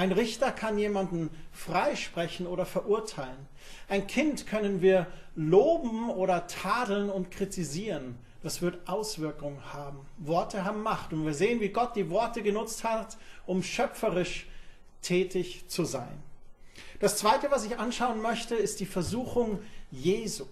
Ein 0.00 0.12
Richter 0.12 0.50
kann 0.50 0.78
jemanden 0.78 1.28
freisprechen 1.52 2.46
oder 2.46 2.64
verurteilen. 2.64 3.46
Ein 3.86 4.06
Kind 4.06 4.46
können 4.46 4.80
wir 4.80 5.06
loben 5.36 6.08
oder 6.08 6.46
tadeln 6.46 7.10
und 7.10 7.30
kritisieren. 7.30 8.16
Das 8.42 8.62
wird 8.62 8.88
Auswirkungen 8.88 9.62
haben. 9.74 9.98
Worte 10.16 10.64
haben 10.64 10.82
Macht. 10.82 11.12
Und 11.12 11.26
wir 11.26 11.34
sehen, 11.34 11.60
wie 11.60 11.68
Gott 11.68 11.96
die 11.96 12.08
Worte 12.08 12.42
genutzt 12.42 12.82
hat, 12.82 13.18
um 13.44 13.62
schöpferisch 13.62 14.46
tätig 15.02 15.68
zu 15.68 15.84
sein. 15.84 16.22
Das 17.00 17.18
Zweite, 17.18 17.50
was 17.50 17.66
ich 17.66 17.78
anschauen 17.78 18.22
möchte, 18.22 18.54
ist 18.54 18.80
die 18.80 18.86
Versuchung 18.86 19.58
Jesu. 19.90 20.46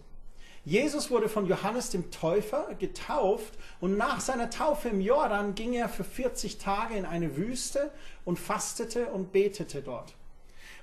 Jesus 0.69 1.11
wurde 1.11 1.31
von 1.31 1.47
Johannes 1.47 1.89
dem 1.89 2.11
Täufer 2.11 2.75
getauft 2.79 3.55
und 3.81 3.97
nach 3.97 4.21
seiner 4.21 4.51
Taufe 4.51 4.91
im 4.91 5.01
Jordan 5.01 5.55
ging 5.55 5.73
er 5.73 5.89
für 5.89 6.05
40 6.05 6.59
Tage 6.59 6.95
in 6.95 7.07
eine 7.07 7.39
Wüste 7.39 7.91
und 8.27 8.39
fastete 8.39 9.07
und 9.07 9.33
betete 9.33 9.81
dort. 9.81 10.15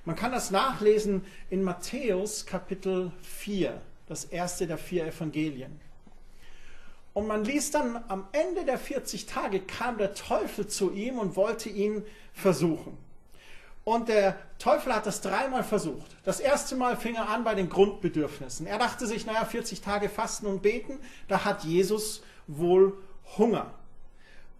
Man 0.04 0.16
kann 0.16 0.32
das 0.32 0.50
nachlesen 0.50 1.24
in 1.50 1.62
Matthäus 1.62 2.46
Kapitel 2.46 3.12
4, 3.22 3.80
das 4.08 4.24
erste 4.24 4.66
der 4.66 4.76
vier 4.76 5.06
Evangelien. 5.06 5.80
Und 7.14 7.28
man 7.28 7.44
liest 7.44 7.76
dann, 7.76 8.02
am 8.08 8.26
Ende 8.32 8.64
der 8.64 8.78
40 8.78 9.26
Tage 9.26 9.60
kam 9.60 9.98
der 9.98 10.14
Teufel 10.14 10.66
zu 10.66 10.90
ihm 10.90 11.20
und 11.20 11.36
wollte 11.36 11.68
ihn 11.68 12.02
versuchen. 12.32 12.98
Und 13.88 14.08
der 14.08 14.36
Teufel 14.58 14.92
hat 14.92 15.06
das 15.06 15.20
dreimal 15.20 15.62
versucht. 15.62 16.16
Das 16.24 16.40
erste 16.40 16.74
Mal 16.74 16.96
fing 16.96 17.14
er 17.14 17.28
an 17.28 17.44
bei 17.44 17.54
den 17.54 17.68
Grundbedürfnissen. 17.68 18.66
Er 18.66 18.78
dachte 18.78 19.06
sich, 19.06 19.26
naja, 19.26 19.44
40 19.44 19.80
Tage 19.80 20.08
Fasten 20.08 20.46
und 20.46 20.60
Beten, 20.60 20.98
da 21.28 21.44
hat 21.44 21.62
Jesus 21.62 22.20
wohl 22.48 22.98
Hunger. 23.38 23.72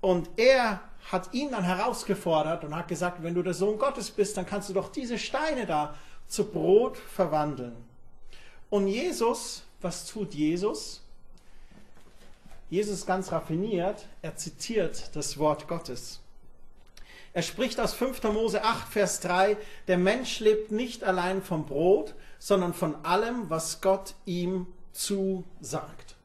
Und 0.00 0.30
er 0.37 0.80
hat 1.11 1.35
ihn 1.35 1.50
dann 1.50 1.64
herausgefordert 1.64 2.62
und 2.62 2.76
hat 2.76 2.87
gesagt, 2.87 3.21
wenn 3.25 3.35
du 3.35 3.42
der 3.42 3.54
Sohn 3.54 3.80
Gottes 3.80 4.12
bist, 4.12 4.37
dann 4.37 4.47
kannst 4.47 4.68
du 4.68 4.75
doch 4.75 4.92
diese 4.92 5.18
Steine 5.18 5.66
da 5.66 5.97
zu 6.28 6.45
Brot 6.45 6.97
verwandeln. 6.97 7.75
Und 8.71 8.87
Jesus, 8.87 9.64
was 9.80 10.06
tut 10.06 10.35
Jesus? 10.35 11.02
Jesus 12.71 12.99
ist 12.99 13.06
ganz 13.06 13.33
raffiniert, 13.33 14.06
er 14.23 14.37
zitiert 14.37 15.16
das 15.16 15.37
Wort 15.37 15.66
Gottes. 15.66 16.21
Er 17.37 17.43
spricht 17.43 17.78
aus 17.81 17.93
5. 17.93 18.23
Mose 18.33 18.64
8, 18.64 18.88
Vers 18.88 19.21
3, 19.21 19.59
der 19.88 19.99
Mensch 19.99 20.40
lebt 20.40 20.73
nicht 20.73 21.05
allein 21.05 21.43
vom 21.43 21.66
Brot, 21.66 22.14
sondern 22.38 22.73
von 22.73 23.05
allem, 23.05 23.50
was 23.50 23.83
Gott 23.83 24.14
ihm 24.25 24.66
zusagt. 24.93 26.16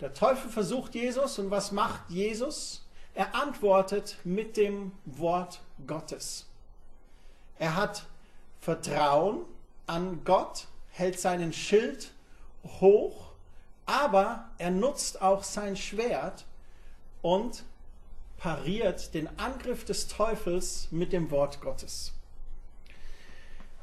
Der 0.00 0.12
Teufel 0.14 0.50
versucht 0.50 0.96
Jesus 0.96 1.38
und 1.38 1.52
was 1.52 1.70
macht 1.70 2.10
Jesus? 2.10 2.84
Er 3.14 3.36
antwortet 3.36 4.16
mit 4.24 4.56
dem 4.56 4.90
Wort 5.04 5.60
Gottes. 5.86 6.46
Er 7.60 7.76
hat 7.76 8.04
Vertrauen 8.58 9.44
an 9.86 10.24
Gott, 10.24 10.66
hält 10.90 11.20
seinen 11.20 11.52
Schild 11.52 12.10
hoch, 12.80 13.30
aber 13.86 14.50
er 14.58 14.72
nutzt 14.72 15.22
auch 15.22 15.44
sein 15.44 15.76
Schwert 15.76 16.44
und 17.22 17.62
pariert 18.38 19.12
den 19.14 19.28
Angriff 19.38 19.84
des 19.84 20.08
Teufels 20.08 20.88
mit 20.90 21.12
dem 21.12 21.30
Wort 21.30 21.60
Gottes. 21.60 22.12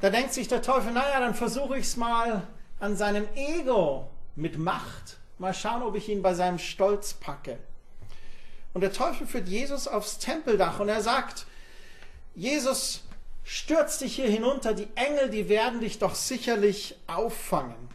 Da 0.02 0.10
denkt 0.10 0.34
sich 0.34 0.48
der 0.48 0.62
Teufel, 0.62 0.92
naja, 0.92 1.20
dann 1.20 1.36
versuche 1.36 1.78
ich 1.78 1.86
es 1.86 1.98
mal 1.98 2.48
an 2.80 2.98
seinem 2.98 3.28
Ego 3.36 4.10
mit 4.36 4.58
Macht. 4.58 5.18
Mal 5.38 5.54
schauen, 5.54 5.84
ob 5.84 5.96
ich 5.96 6.10
ihn 6.10 6.22
bei 6.22 6.34
seinem 6.34 6.60
Stolz 6.60 7.14
packe. 7.14 7.58
Und 8.74 8.82
der 8.82 8.94
Teufel 8.94 9.28
führt 9.28 9.48
Jesus 9.48 9.88
aufs 9.88 10.18
Tempeldach 10.18 10.80
und 10.80 10.90
er 10.90 11.02
sagt, 11.02 11.46
Jesus, 12.34 13.04
stürz 13.44 14.00
dich 14.00 14.16
hier 14.16 14.30
hinunter, 14.30 14.74
die 14.74 14.88
Engel, 14.96 15.30
die 15.30 15.48
werden 15.48 15.80
dich 15.80 16.00
doch 16.00 16.16
sicherlich 16.16 16.98
auffangen. 17.08 17.95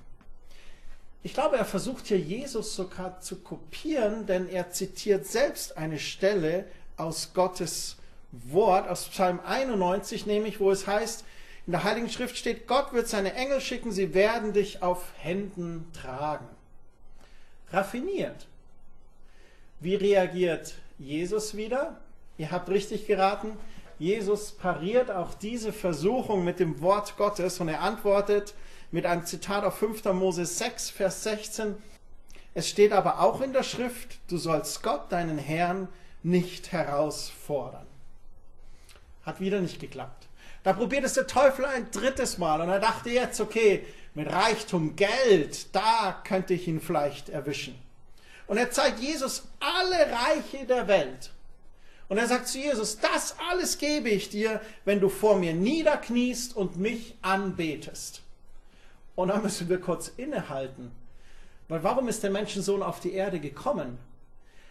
Ich 1.23 1.35
glaube, 1.35 1.59
er 1.59 1.67
versucht 1.67 2.07
hier 2.07 2.19
Jesus 2.19 2.75
sogar 2.75 3.21
zu 3.21 3.37
kopieren, 3.37 4.27
denn 4.27 4.49
er 4.49 4.71
zitiert 4.71 5.27
selbst 5.27 5.77
eine 5.77 5.99
Stelle 5.99 6.65
aus 6.97 7.33
Gottes 7.35 7.97
Wort, 8.33 8.89
aus 8.89 9.09
Psalm 9.09 9.41
91, 9.45 10.25
nämlich, 10.25 10.61
wo 10.61 10.71
es 10.71 10.87
heißt, 10.87 11.25
in 11.67 11.73
der 11.73 11.85
Heiligen 11.85 12.09
Schrift 12.09 12.37
steht, 12.37 12.67
Gott 12.67 12.93
wird 12.93 13.07
seine 13.07 13.35
Engel 13.35 13.61
schicken, 13.61 13.93
sie 13.93 14.15
werden 14.15 14.53
dich 14.53 14.83
auf 14.83 15.05
Händen 15.19 15.91
tragen. 15.93 16.49
Raffiniert. 17.71 18.47
Wie 19.79 19.95
reagiert 19.95 20.75
Jesus 20.99 21.55
wieder? 21.57 21.99
Ihr 22.39 22.51
habt 22.51 22.71
richtig 22.71 23.07
geraten. 23.07 23.57
Jesus 23.99 24.53
pariert 24.53 25.11
auch 25.11 25.35
diese 25.35 25.73
Versuchung 25.73 26.45
mit 26.45 26.59
dem 26.59 26.81
Wort 26.81 27.17
Gottes 27.19 27.61
und 27.61 27.69
er 27.69 27.83
antwortet, 27.83 28.55
mit 28.91 29.07
einem 29.07 29.25
Zitat 29.25 29.65
auf 29.65 29.79
5. 29.79 30.05
Mose 30.07 30.45
6, 30.45 30.91
Vers 30.91 31.23
16. 31.25 31.77
Es 32.55 32.69
steht 32.69 32.93
aber 32.93 33.21
auch 33.21 33.41
in 33.41 33.53
der 33.53 33.63
Schrift, 33.63 34.19
du 34.29 34.37
sollst 34.37 34.83
Gott, 34.83 35.13
deinen 35.13 35.39
Herrn, 35.39 35.89
nicht 36.23 36.73
herausfordern. 36.73 37.87
Hat 39.23 39.41
wieder 39.41 39.61
nicht 39.61 39.81
geklappt. 39.81 40.27
Da 40.63 40.73
probiert 40.73 41.05
es 41.05 41.15
der 41.15 41.27
Teufel 41.27 41.65
ein 41.65 41.91
drittes 41.91 42.39
Mal 42.39 42.61
und 42.61 42.69
er 42.69 42.81
dachte 42.81 43.11
jetzt, 43.11 43.41
okay, 43.41 43.87
mit 44.15 44.31
Reichtum, 44.31 44.97
Geld, 44.97 45.75
da 45.75 46.21
könnte 46.25 46.55
ich 46.55 46.67
ihn 46.67 46.81
vielleicht 46.81 47.29
erwischen. 47.29 47.81
Und 48.47 48.57
er 48.59 48.71
zeigt 48.71 48.99
Jesus 48.99 49.45
alle 49.61 50.13
Reiche 50.13 50.67
der 50.67 50.89
Welt. 50.89 51.31
Und 52.09 52.19
er 52.19 52.27
sagt 52.27 52.49
zu 52.49 52.59
Jesus, 52.59 52.99
das 52.99 53.37
alles 53.49 53.79
gebe 53.79 54.09
ich 54.09 54.29
dir, 54.29 54.61
wenn 54.85 54.99
du 54.99 55.09
vor 55.09 55.37
mir 55.37 55.55
niederkniest 55.55 56.57
und 56.57 56.77
mich 56.77 57.15
anbetest. 57.23 58.23
Und 59.15 59.29
da 59.29 59.39
müssen 59.39 59.69
wir 59.69 59.81
kurz 59.81 60.09
innehalten. 60.09 60.91
Weil 61.69 61.83
warum 61.83 62.09
ist 62.09 62.23
der 62.23 62.31
Menschensohn 62.31 62.83
auf 62.83 63.01
die 63.01 63.13
Erde 63.13 63.39
gekommen? 63.39 63.99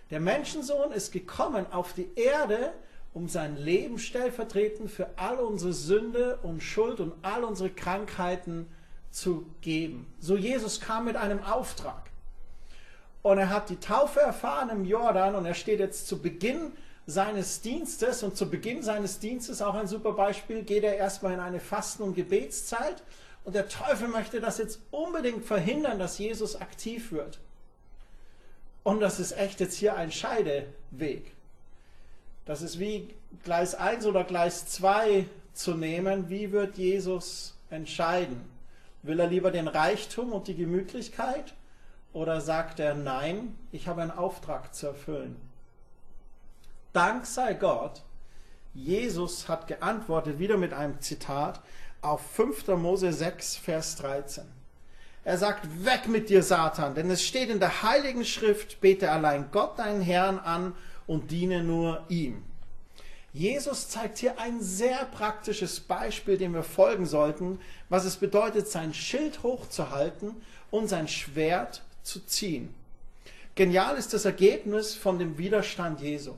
Der 0.10 0.20
Menschensohn 0.20 0.92
ist 0.92 1.12
gekommen 1.12 1.66
auf 1.72 1.94
die 1.94 2.10
Erde, 2.16 2.74
um 3.14 3.28
sein 3.28 3.58
Leben 3.58 4.00
stellvertretend 4.00 4.92
für 4.92 5.08
all 5.16 5.38
unsere 5.38 5.74
Sünde 5.74 6.40
und 6.44 6.62
Schuld 6.62 7.00
und 7.00 7.14
all 7.22 7.44
unsere 7.44 7.70
Krankheiten 7.70 8.68
zu 9.12 9.46
geben. 9.62 10.12
So 10.20 10.36
Jesus 10.36 10.80
kam 10.80 11.06
mit 11.06 11.16
einem 11.16 11.44
Auftrag. 11.44 12.10
Und 13.22 13.38
er 13.38 13.50
hat 13.50 13.70
die 13.70 13.80
Taufe 13.80 14.20
erfahren 14.20 14.70
im 14.70 14.86
Jordan 14.86 15.36
und 15.36 15.46
er 15.46 15.54
steht 15.54 15.80
jetzt 15.80 16.08
zu 16.08 16.22
Beginn 16.22 16.72
seines 17.06 17.62
Dienstes 17.62 18.24
und 18.24 18.38
zu 18.38 18.50
Beginn 18.50 18.84
seines 18.84 19.20
Dienstes 19.20 19.62
auch 19.62 19.74
ein 19.74 19.88
super 19.88 20.14
Beispiel, 20.14 20.64
geht 20.64 20.84
er 20.84 20.96
erstmal 20.96 21.34
in 21.34 21.40
eine 21.40 21.60
Fasten- 21.60 22.04
und 22.04 22.14
Gebetszeit 22.14 23.04
und 23.44 23.56
der 23.56 23.70
Teufel 23.70 24.08
möchte 24.08 24.42
das 24.42 24.58
jetzt 24.58 24.80
unbedingt 24.92 25.46
verhindern, 25.46 26.00
dass 26.00 26.18
Jesus 26.18 26.56
aktiv 26.56 27.12
wird. 27.12 27.40
Und 28.84 29.00
das 29.00 29.20
ist 29.20 29.34
echt 29.34 29.60
jetzt 29.60 29.76
hier 29.76 29.96
ein 29.96 30.12
Scheideweg. 30.12 31.32
Das 32.46 32.62
ist 32.62 32.80
wie 32.80 33.14
Gleis 33.44 33.76
1 33.76 34.06
oder 34.06 34.24
Gleis 34.24 34.68
2 34.68 35.26
zu 35.54 35.76
nehmen. 35.76 36.30
Wie 36.30 36.52
wird 36.52 36.78
Jesus 36.78 37.56
entscheiden? 37.70 38.42
Will 39.04 39.20
er 39.20 39.28
lieber 39.28 39.52
den 39.52 39.68
Reichtum 39.68 40.34
und 40.34 40.48
die 40.48 40.56
Gemütlichkeit 40.56 41.54
oder 42.12 42.42
sagt 42.42 42.80
er, 42.80 42.96
nein, 42.96 43.56
ich 43.72 43.88
habe 43.88 44.02
einen 44.02 44.12
Auftrag 44.12 44.74
zu 44.74 44.88
erfüllen? 44.88 45.36
Dank 46.92 47.26
sei 47.26 47.54
Gott, 47.54 48.02
Jesus 48.74 49.48
hat 49.48 49.68
geantwortet, 49.68 50.40
wieder 50.40 50.58
mit 50.58 50.74
einem 50.74 51.00
Zitat, 51.02 51.62
auf 52.02 52.22
5. 52.32 52.68
Mose 52.70 53.12
6, 53.12 53.58
Vers 53.58 53.96
13. 53.98 54.44
Er 55.24 55.38
sagt, 55.38 55.86
weg 55.86 56.08
mit 56.08 56.30
dir, 56.30 56.44
Satan, 56.44 56.96
denn 56.96 57.10
es 57.10 57.24
steht 57.24 57.50
in 57.50 57.60
der 57.60 57.84
heiligen 57.84 58.26
Schrift, 58.26 58.82
bete 58.82 59.12
allein 59.12 59.52
Gott 59.52 59.78
deinen 59.78 60.02
Herrn 60.02 60.40
an 60.40 60.74
und 61.08 61.32
diene 61.32 61.64
nur 61.64 62.04
ihm. 62.10 62.44
Jesus 63.32 63.90
zeigt 63.90 64.18
hier 64.18 64.40
ein 64.40 64.62
sehr 64.62 65.06
praktisches 65.06 65.80
Beispiel, 65.82 66.38
dem 66.38 66.54
wir 66.54 66.64
folgen 66.64 67.06
sollten, 67.06 67.60
was 67.90 68.06
es 68.06 68.16
bedeutet, 68.16 68.68
sein 68.68 68.94
Schild 68.94 69.44
hochzuhalten 69.44 70.36
und 70.72 70.88
sein 70.88 71.08
Schwert 71.08 71.84
zu 72.02 72.22
ziehen. 72.26 72.74
Genial 73.54 73.98
ist 73.98 74.14
das 74.14 74.26
Ergebnis 74.26 74.96
von 74.96 75.20
dem 75.20 75.38
Widerstand 75.38 76.02
Jesu. 76.02 76.34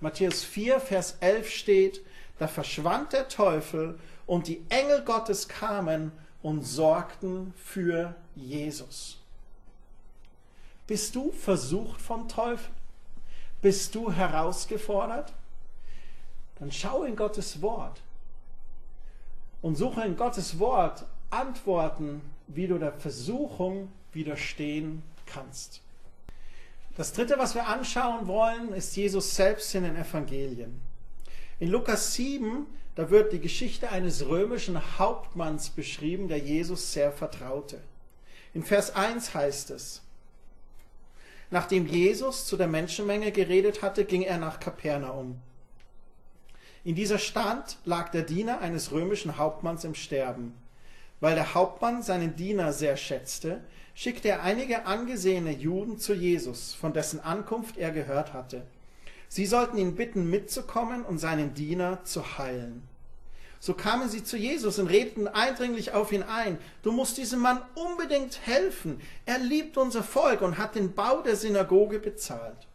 Matthäus 0.00 0.44
4, 0.44 0.80
Vers 0.80 1.16
11 1.20 1.48
steht, 1.48 2.00
da 2.38 2.48
verschwand 2.48 3.14
der 3.14 3.28
Teufel 3.28 3.98
und 4.26 4.48
die 4.48 4.64
Engel 4.68 5.02
Gottes 5.02 5.48
kamen 5.48 6.12
und 6.42 6.62
sorgten 6.62 7.54
für 7.56 8.14
Jesus. 8.34 9.18
Bist 10.86 11.14
du 11.14 11.32
versucht 11.32 12.00
vom 12.00 12.28
Teufel? 12.28 12.70
Bist 13.62 13.94
du 13.94 14.12
herausgefordert? 14.12 15.32
Dann 16.58 16.70
schau 16.70 17.02
in 17.02 17.16
Gottes 17.16 17.60
Wort 17.62 18.00
und 19.62 19.76
suche 19.76 20.02
in 20.02 20.16
Gottes 20.16 20.58
Wort 20.58 21.06
Antworten, 21.30 22.22
wie 22.46 22.68
du 22.68 22.78
der 22.78 22.92
Versuchung 22.92 23.90
widerstehen 24.12 25.02
kannst. 25.26 25.80
Das 26.96 27.12
dritte, 27.12 27.36
was 27.38 27.54
wir 27.54 27.66
anschauen 27.66 28.26
wollen, 28.26 28.72
ist 28.72 28.96
Jesus 28.96 29.34
selbst 29.34 29.74
in 29.74 29.82
den 29.82 29.96
Evangelien. 29.96 30.80
In 31.58 31.68
Lukas 31.68 32.14
7, 32.14 32.66
da 32.96 33.10
wird 33.10 33.32
die 33.32 33.40
Geschichte 33.40 33.90
eines 33.90 34.26
römischen 34.26 34.98
Hauptmanns 34.98 35.68
beschrieben, 35.68 36.28
der 36.28 36.38
Jesus 36.38 36.92
sehr 36.92 37.12
vertraute. 37.12 37.80
In 38.54 38.64
Vers 38.64 38.96
1 38.96 39.34
heißt 39.34 39.70
es, 39.70 40.02
Nachdem 41.50 41.86
Jesus 41.86 42.46
zu 42.46 42.56
der 42.56 42.66
Menschenmenge 42.66 43.30
geredet 43.30 43.82
hatte, 43.82 44.04
ging 44.04 44.22
er 44.22 44.38
nach 44.38 44.58
Kapernaum. 44.58 45.38
In 46.84 46.94
dieser 46.94 47.18
Stadt 47.18 47.78
lag 47.84 48.10
der 48.10 48.22
Diener 48.22 48.60
eines 48.60 48.90
römischen 48.92 49.36
Hauptmanns 49.36 49.84
im 49.84 49.94
Sterben. 49.94 50.54
Weil 51.20 51.34
der 51.34 51.54
Hauptmann 51.54 52.02
seinen 52.02 52.34
Diener 52.34 52.72
sehr 52.72 52.96
schätzte, 52.96 53.62
schickte 53.94 54.28
er 54.28 54.42
einige 54.42 54.86
angesehene 54.86 55.52
Juden 55.52 55.98
zu 55.98 56.14
Jesus, 56.14 56.74
von 56.74 56.92
dessen 56.92 57.20
Ankunft 57.20 57.76
er 57.76 57.90
gehört 57.90 58.32
hatte. 58.32 58.62
Sie 59.28 59.46
sollten 59.46 59.78
ihn 59.78 59.96
bitten, 59.96 60.30
mitzukommen 60.30 61.04
und 61.04 61.18
seinen 61.18 61.54
Diener 61.54 62.04
zu 62.04 62.38
heilen. 62.38 62.82
So 63.58 63.74
kamen 63.74 64.08
sie 64.08 64.22
zu 64.22 64.36
Jesus 64.36 64.78
und 64.78 64.86
redeten 64.86 65.28
eindringlich 65.28 65.92
auf 65.92 66.12
ihn 66.12 66.22
ein. 66.22 66.58
Du 66.82 66.92
musst 66.92 67.16
diesem 67.16 67.40
Mann 67.40 67.60
unbedingt 67.74 68.46
helfen. 68.46 69.00
Er 69.24 69.38
liebt 69.38 69.76
unser 69.76 70.02
Volk 70.02 70.42
und 70.42 70.58
hat 70.58 70.74
den 70.74 70.94
Bau 70.94 71.22
der 71.22 71.36
Synagoge 71.36 71.98
bezahlt. 71.98 72.66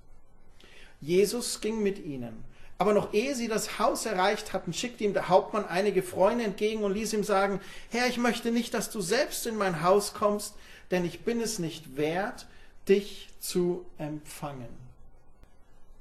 Jesus 0.99 1.61
ging 1.61 1.81
mit 1.81 2.03
ihnen. 2.03 2.43
Aber 2.77 2.93
noch 2.93 3.13
ehe 3.13 3.35
sie 3.35 3.47
das 3.47 3.77
Haus 3.77 4.07
erreicht 4.07 4.53
hatten, 4.53 4.73
schickte 4.73 5.03
ihm 5.03 5.13
der 5.13 5.29
Hauptmann 5.29 5.65
einige 5.65 6.01
Freunde 6.01 6.43
entgegen 6.43 6.83
und 6.83 6.93
ließ 6.93 7.13
ihm 7.13 7.23
sagen, 7.23 7.61
Herr, 7.89 8.07
ich 8.07 8.17
möchte 8.17 8.51
nicht, 8.51 8.73
dass 8.73 8.89
du 8.89 9.01
selbst 9.01 9.45
in 9.45 9.55
mein 9.55 9.83
Haus 9.83 10.15
kommst, 10.15 10.55
denn 10.89 11.05
ich 11.05 11.21
bin 11.21 11.39
es 11.41 11.59
nicht 11.59 11.95
wert, 11.95 12.47
dich 12.89 13.29
zu 13.39 13.85
empfangen. 13.99 14.90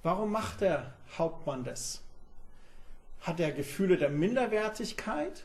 Warum 0.03 0.33
macht 0.33 0.63
der 0.63 0.95
Hauptmann 1.19 1.65
das? 1.65 2.01
Hat 3.21 3.39
er 3.39 3.53
Gefühle 3.53 3.99
der 3.99 4.09
Minderwertigkeit? 4.09 5.45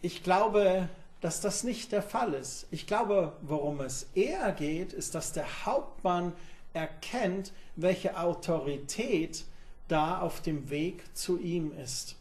Ich 0.00 0.22
glaube, 0.22 0.88
dass 1.20 1.40
das 1.40 1.64
nicht 1.64 1.90
der 1.90 2.02
Fall 2.02 2.34
ist. 2.34 2.66
Ich 2.70 2.86
glaube, 2.86 3.32
worum 3.42 3.80
es 3.80 4.08
eher 4.14 4.52
geht, 4.52 4.92
ist, 4.92 5.14
dass 5.14 5.32
der 5.32 5.64
Hauptmann 5.64 6.32
erkennt, 6.72 7.52
welche 7.76 8.18
Autorität 8.18 9.44
da 9.88 10.20
auf 10.20 10.40
dem 10.42 10.70
Weg 10.70 11.02
zu 11.16 11.38
ihm 11.40 11.72
ist. 11.78 12.16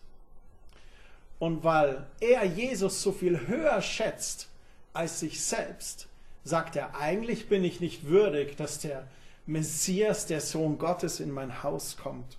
Und 1.37 1.63
weil 1.63 2.07
er 2.19 2.45
Jesus 2.45 3.01
so 3.01 3.11
viel 3.11 3.47
höher 3.47 3.81
schätzt 3.81 4.47
als 4.93 5.19
sich 5.19 5.43
selbst, 5.43 6.07
sagt 6.45 6.75
er, 6.75 6.95
eigentlich 6.95 7.49
bin 7.49 7.63
ich 7.63 7.79
nicht 7.79 8.07
würdig, 8.07 8.55
dass 8.55 8.79
der 8.79 9.07
Messias, 9.45 10.25
der 10.25 10.41
Sohn 10.41 10.77
Gottes, 10.77 11.19
in 11.19 11.31
mein 11.31 11.63
Haus 11.63 11.97
kommt. 11.97 12.37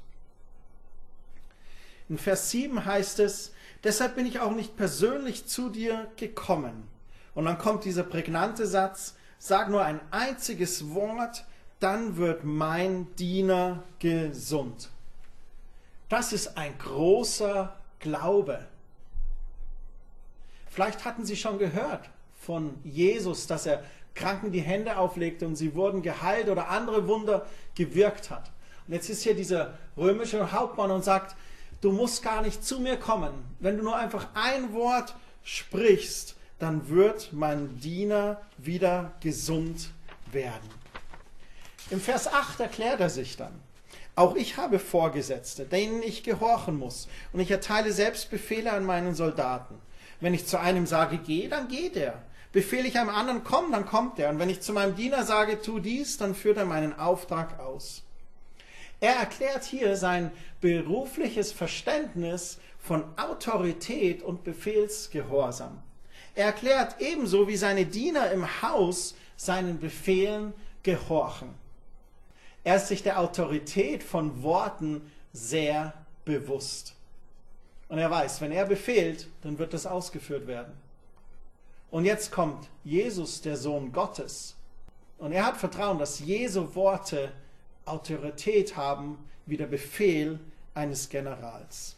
In 2.08 2.18
Vers 2.18 2.50
7 2.50 2.84
heißt 2.84 3.18
es, 3.20 3.52
deshalb 3.82 4.16
bin 4.16 4.26
ich 4.26 4.40
auch 4.40 4.52
nicht 4.52 4.76
persönlich 4.76 5.46
zu 5.46 5.70
dir 5.70 6.10
gekommen. 6.16 6.88
Und 7.34 7.46
dann 7.46 7.58
kommt 7.58 7.84
dieser 7.84 8.04
prägnante 8.04 8.66
Satz, 8.66 9.16
sag 9.38 9.68
nur 9.68 9.84
ein 9.84 10.00
einziges 10.10 10.94
Wort, 10.94 11.44
dann 11.80 12.16
wird 12.16 12.44
mein 12.44 13.14
Diener 13.16 13.82
gesund. 13.98 14.90
Das 16.08 16.32
ist 16.32 16.56
ein 16.56 16.76
großer 16.78 17.76
Glaube. 17.98 18.66
Vielleicht 20.70 21.04
hatten 21.04 21.24
Sie 21.24 21.36
schon 21.36 21.58
gehört 21.58 22.08
von 22.40 22.78
Jesus, 22.84 23.46
dass 23.46 23.66
er 23.66 23.82
Kranken 24.14 24.52
die 24.52 24.60
Hände 24.60 24.96
auflegte 24.96 25.46
und 25.46 25.56
sie 25.56 25.74
wurden 25.74 26.02
geheilt 26.02 26.48
oder 26.48 26.68
andere 26.68 27.08
Wunder 27.08 27.46
gewirkt 27.74 28.30
hat. 28.30 28.50
Und 28.86 28.94
jetzt 28.94 29.08
ist 29.08 29.22
hier 29.22 29.34
dieser 29.34 29.78
römische 29.96 30.52
Hauptmann 30.52 30.90
und 30.90 31.04
sagt, 31.04 31.36
du 31.80 31.92
musst 31.92 32.22
gar 32.22 32.42
nicht 32.42 32.64
zu 32.64 32.80
mir 32.80 32.96
kommen. 32.96 33.32
Wenn 33.60 33.78
du 33.78 33.82
nur 33.82 33.96
einfach 33.96 34.28
ein 34.34 34.72
Wort 34.72 35.14
sprichst, 35.42 36.36
dann 36.58 36.88
wird 36.88 37.32
mein 37.32 37.80
Diener 37.80 38.40
wieder 38.56 39.12
gesund 39.20 39.90
werden. 40.32 40.70
Im 41.90 42.00
Vers 42.00 42.32
8 42.32 42.60
erklärt 42.60 43.00
er 43.00 43.10
sich 43.10 43.36
dann. 43.36 43.52
Auch 44.16 44.36
ich 44.36 44.56
habe 44.56 44.78
Vorgesetzte, 44.78 45.64
denen 45.64 46.02
ich 46.02 46.22
gehorchen 46.22 46.78
muss, 46.78 47.08
und 47.32 47.40
ich 47.40 47.50
erteile 47.50 47.92
selbst 47.92 48.30
Befehle 48.30 48.72
an 48.72 48.84
meinen 48.84 49.14
Soldaten. 49.14 49.74
Wenn 50.20 50.34
ich 50.34 50.46
zu 50.46 50.58
einem 50.60 50.86
sage, 50.86 51.18
geh, 51.18 51.48
dann 51.48 51.68
geht 51.68 51.96
er. 51.96 52.22
Befehle 52.54 52.86
ich 52.86 52.96
einem 53.00 53.10
anderen, 53.10 53.42
komm, 53.42 53.72
dann 53.72 53.84
kommt 53.84 54.20
er. 54.20 54.30
Und 54.30 54.38
wenn 54.38 54.48
ich 54.48 54.60
zu 54.60 54.72
meinem 54.72 54.94
Diener 54.94 55.24
sage, 55.24 55.60
tu 55.60 55.80
dies, 55.80 56.18
dann 56.18 56.36
führt 56.36 56.56
er 56.56 56.64
meinen 56.64 56.96
Auftrag 56.96 57.58
aus. 57.58 58.04
Er 59.00 59.16
erklärt 59.16 59.64
hier 59.64 59.96
sein 59.96 60.30
berufliches 60.60 61.50
Verständnis 61.50 62.60
von 62.78 63.02
Autorität 63.18 64.22
und 64.22 64.44
Befehlsgehorsam. 64.44 65.82
Er 66.36 66.46
erklärt 66.46 67.00
ebenso, 67.00 67.48
wie 67.48 67.56
seine 67.56 67.86
Diener 67.86 68.30
im 68.30 68.62
Haus 68.62 69.16
seinen 69.36 69.80
Befehlen 69.80 70.54
gehorchen. 70.84 71.48
Er 72.62 72.76
ist 72.76 72.86
sich 72.86 73.02
der 73.02 73.18
Autorität 73.18 74.04
von 74.04 74.44
Worten 74.44 75.10
sehr 75.32 75.92
bewusst. 76.24 76.94
Und 77.88 77.98
er 77.98 78.12
weiß, 78.12 78.40
wenn 78.40 78.52
er 78.52 78.64
befehlt, 78.64 79.26
dann 79.42 79.58
wird 79.58 79.74
das 79.74 79.86
ausgeführt 79.86 80.46
werden. 80.46 80.72
Und 81.94 82.06
jetzt 82.06 82.32
kommt 82.32 82.66
Jesus, 82.82 83.40
der 83.40 83.56
Sohn 83.56 83.92
Gottes. 83.92 84.56
Und 85.16 85.30
er 85.30 85.46
hat 85.46 85.58
Vertrauen, 85.58 85.96
dass 85.96 86.18
Jesu 86.18 86.74
Worte 86.74 87.30
Autorität 87.84 88.76
haben 88.76 89.16
wie 89.46 89.56
der 89.56 89.68
Befehl 89.68 90.40
eines 90.74 91.08
Generals. 91.08 91.94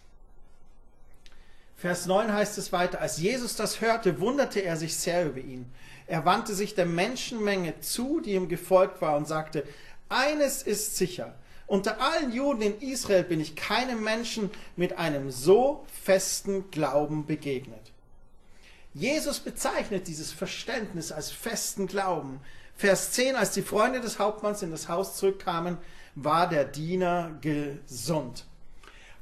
Vers 1.76 2.04
9 2.04 2.30
heißt 2.30 2.58
es 2.58 2.74
weiter, 2.74 3.00
als 3.00 3.16
Jesus 3.16 3.56
das 3.56 3.80
hörte, 3.80 4.20
wunderte 4.20 4.60
er 4.60 4.76
sich 4.76 4.94
sehr 4.94 5.24
über 5.24 5.40
ihn. 5.40 5.64
Er 6.06 6.26
wandte 6.26 6.54
sich 6.54 6.74
der 6.74 6.84
Menschenmenge 6.84 7.80
zu, 7.80 8.20
die 8.20 8.34
ihm 8.34 8.50
gefolgt 8.50 9.00
war, 9.00 9.16
und 9.16 9.26
sagte, 9.26 9.64
eines 10.10 10.62
ist 10.62 10.98
sicher. 10.98 11.34
Unter 11.66 12.02
allen 12.02 12.34
Juden 12.34 12.60
in 12.60 12.82
Israel 12.82 13.24
bin 13.24 13.40
ich 13.40 13.56
keinem 13.56 14.04
Menschen 14.04 14.50
mit 14.76 14.98
einem 14.98 15.30
so 15.30 15.86
festen 16.04 16.70
Glauben 16.70 17.24
begegnet. 17.24 17.85
Jesus 18.96 19.40
bezeichnet 19.40 20.08
dieses 20.08 20.32
Verständnis 20.32 21.12
als 21.12 21.30
festen 21.30 21.86
Glauben. 21.86 22.40
Vers 22.76 23.12
10, 23.12 23.36
als 23.36 23.50
die 23.50 23.60
Freunde 23.60 24.00
des 24.00 24.18
Hauptmanns 24.18 24.62
in 24.62 24.70
das 24.70 24.88
Haus 24.88 25.18
zurückkamen, 25.18 25.76
war 26.14 26.48
der 26.48 26.64
Diener 26.64 27.36
gesund. 27.42 28.46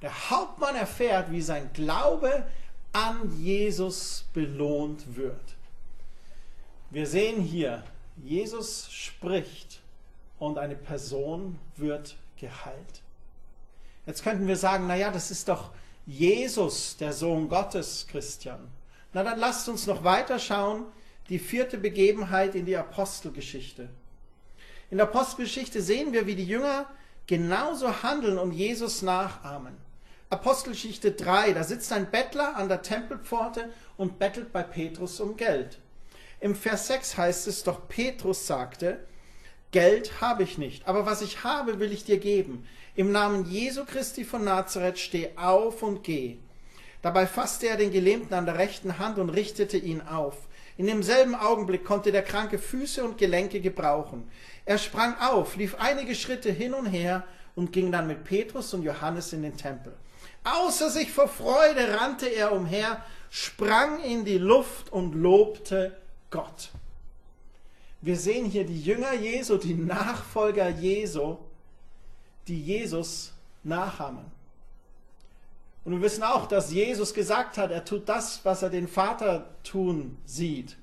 Der 0.01 0.31
Hauptmann 0.31 0.77
erfährt, 0.77 1.33
wie 1.33 1.43
sein 1.43 1.71
Glaube 1.73 2.47
an 2.93 3.37
Jesus 3.43 4.27
belohnt 4.33 5.17
wird. 5.17 5.57
Wir 6.91 7.09
sehen 7.09 7.43
hier, 7.43 7.83
Jesus 8.23 8.87
spricht 8.93 9.81
und 10.39 10.57
eine 10.57 10.77
Person 10.77 11.59
wird 11.75 12.15
geheilt. 12.39 13.03
Jetzt 14.07 14.23
könnten 14.23 14.47
wir 14.47 14.57
sagen, 14.57 14.87
naja, 14.87 15.11
das 15.11 15.33
ist 15.33 15.49
doch 15.49 15.73
Jesus, 16.07 16.97
der 16.97 17.13
Sohn 17.13 17.49
Gottes, 17.49 18.07
Christian. 18.09 18.69
Na 19.15 19.23
dann 19.23 19.39
lasst 19.39 19.69
uns 19.69 19.87
noch 19.87 20.05
weiter 20.05 20.39
schauen, 20.39 20.85
die 21.29 21.39
vierte 21.39 21.79
Begebenheit 21.79 22.55
in 22.55 22.67
die 22.67 22.77
Apostelgeschichte. 22.77 23.89
In 24.91 24.99
der 24.99 25.07
Apostelgeschichte 25.07 25.81
sehen 25.81 26.13
wir, 26.13 26.27
wie 26.27 26.35
die 26.35 26.45
Jünger 26.45 26.87
genauso 27.27 28.03
handeln 28.03 28.39
und 28.39 28.53
Jesus 28.53 29.03
nachahmen. 29.03 29.77
Apostelgeschichte 30.31 31.13
3, 31.13 31.53
da 31.53 31.63
sitzt 31.63 31.93
ein 31.93 32.11
Bettler 32.11 32.57
an 32.57 32.69
der 32.69 32.83
Tempelpforte 32.83 33.71
und 33.97 34.19
bettelt 34.19 34.53
bei 34.53 34.63
Petrus 34.63 35.21
um 35.21 35.37
Geld. 35.37 35.79
Im 36.41 36.57
Vers 36.57 36.89
6 36.89 37.17
heißt 37.17 37.47
es 37.47 37.63
doch, 37.63 37.89
Petrus 37.89 38.47
sagte, 38.47 39.07
Geld 39.71 40.21
habe 40.21 40.43
ich 40.43 40.59
nicht, 40.59 40.87
aber 40.89 41.07
was 41.07 41.23
ich 41.23 41.45
habe, 41.45 41.79
will 41.79 41.93
ich 41.93 42.05
dir 42.05 42.19
geben. 42.19 42.67
Im 42.97 43.13
Namen 43.13 43.45
Jesu 43.47 43.85
Christi 43.85 44.25
von 44.25 44.45
Nazareth 44.45 44.99
steh 44.99 45.31
auf 45.37 45.83
und 45.83 46.03
geh. 46.05 46.39
Dabei 47.05 47.27
fasste 47.27 47.69
er 47.69 47.77
den 47.77 47.91
Gelähmten 47.91 48.33
an 48.33 48.47
der 48.47 48.57
rechten 48.57 48.99
Hand 48.99 49.19
und 49.19 49.29
richtete 49.29 49.77
ihn 49.77 50.01
auf. 50.01 50.39
In 50.79 50.87
demselben 50.87 51.35
Augenblick 51.35 51.85
konnte 51.85 52.13
der 52.13 52.23
Kranke 52.23 52.59
Füße 52.59 53.05
und 53.05 53.19
Gelenke 53.19 53.61
gebrauchen. 53.61 54.27
Er 54.65 54.79
sprang 54.79 55.15
auf, 55.21 55.57
lief 55.57 55.75
einige 55.75 56.15
Schritte 56.15 56.51
hin 56.51 56.73
und 56.73 56.87
her 56.87 57.25
und 57.57 57.73
ging 57.73 57.93
dann 57.93 58.07
mit 58.07 58.25
Petrus 58.25 58.73
und 58.73 58.85
Johannes 58.85 59.35
in 59.35 59.43
den 59.43 59.55
Tempel. 59.55 59.93
Außer 60.45 60.89
sich 60.89 61.13
vor 61.13 61.29
Freude 61.29 61.95
rannte 62.01 62.27
er 62.27 62.53
umher, 62.53 63.05
sprang 63.29 64.03
in 64.03 64.25
die 64.25 64.39
Luft 64.39 64.91
und 64.91 65.15
lobte 65.15 65.95
Gott. 66.31 66.71
Wir 68.01 68.17
sehen 68.17 68.47
hier 68.47 68.65
die 68.65 68.81
Jünger 68.81 69.13
Jesu, 69.13 69.59
die 69.59 69.75
Nachfolger 69.75 70.71
Jesu, 70.71 71.37
die 72.49 72.63
Jesus 72.63 73.35
nachahmen. 73.63 74.25
Und 75.85 75.93
wir 75.93 76.03
wissen 76.03 76.23
auch, 76.23 76.47
dass 76.47 76.73
Jesus 76.73 77.13
gesagt 77.13 77.59
hat, 77.59 77.71
er 77.71 77.85
tut 77.85 78.09
das, 78.09 78.41
was 78.45 78.63
er 78.63 78.71
den 78.71 78.89
Vater 78.89 79.51
tun 79.63 80.17
sieht. 80.25 80.77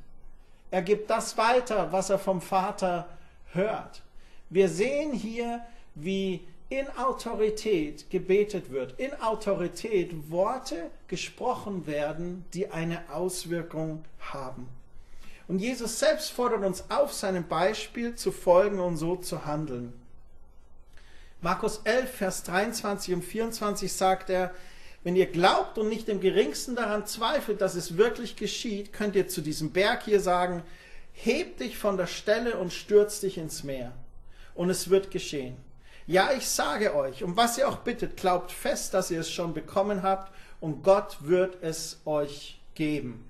Er 0.69 0.83
gibt 0.83 1.09
das 1.09 1.37
weiter, 1.37 1.91
was 1.91 2.09
er 2.09 2.19
vom 2.19 2.41
Vater 2.41 3.07
hört. 3.53 4.01
Wir 4.49 4.69
sehen 4.69 5.11
hier, 5.13 5.61
wie 5.95 6.41
in 6.69 6.87
Autorität 6.97 8.09
gebetet 8.09 8.71
wird, 8.71 8.97
in 8.97 9.13
Autorität 9.21 10.31
Worte 10.31 10.89
gesprochen 11.07 11.85
werden, 11.85 12.45
die 12.53 12.69
eine 12.69 13.01
Auswirkung 13.11 14.05
haben. 14.19 14.69
Und 15.49 15.59
Jesus 15.59 15.99
selbst 15.99 16.31
fordert 16.31 16.63
uns 16.63 16.89
auf, 16.89 17.11
seinem 17.11 17.45
Beispiel 17.45 18.15
zu 18.15 18.31
folgen 18.31 18.79
und 18.79 18.95
so 18.95 19.17
zu 19.17 19.45
handeln. 19.45 19.91
Markus 21.41 21.81
11, 21.83 22.09
Vers 22.09 22.43
23 22.43 23.15
und 23.15 23.23
24 23.23 23.91
sagt 23.91 24.29
er, 24.29 24.53
wenn 25.03 25.15
ihr 25.15 25.25
glaubt 25.25 25.77
und 25.77 25.89
nicht 25.89 26.09
im 26.09 26.21
geringsten 26.21 26.75
daran 26.75 27.07
zweifelt, 27.07 27.61
dass 27.61 27.75
es 27.75 27.97
wirklich 27.97 28.35
geschieht, 28.35 28.93
könnt 28.93 29.15
ihr 29.15 29.27
zu 29.27 29.41
diesem 29.41 29.71
Berg 29.71 30.03
hier 30.03 30.19
sagen, 30.19 30.63
heb 31.13 31.57
dich 31.57 31.77
von 31.77 31.97
der 31.97 32.07
Stelle 32.07 32.57
und 32.57 32.71
stürz 32.71 33.19
dich 33.19 33.37
ins 33.37 33.63
Meer. 33.63 33.93
Und 34.53 34.69
es 34.69 34.89
wird 34.89 35.11
geschehen. 35.11 35.57
Ja, 36.07 36.31
ich 36.35 36.47
sage 36.47 36.95
euch, 36.95 37.23
um 37.23 37.37
was 37.37 37.57
ihr 37.57 37.67
auch 37.67 37.77
bittet, 37.77 38.17
glaubt 38.17 38.51
fest, 38.51 38.93
dass 38.93 39.11
ihr 39.11 39.19
es 39.19 39.31
schon 39.31 39.53
bekommen 39.53 40.03
habt 40.03 40.31
und 40.59 40.83
Gott 40.83 41.17
wird 41.21 41.61
es 41.61 41.99
euch 42.05 42.59
geben. 42.75 43.25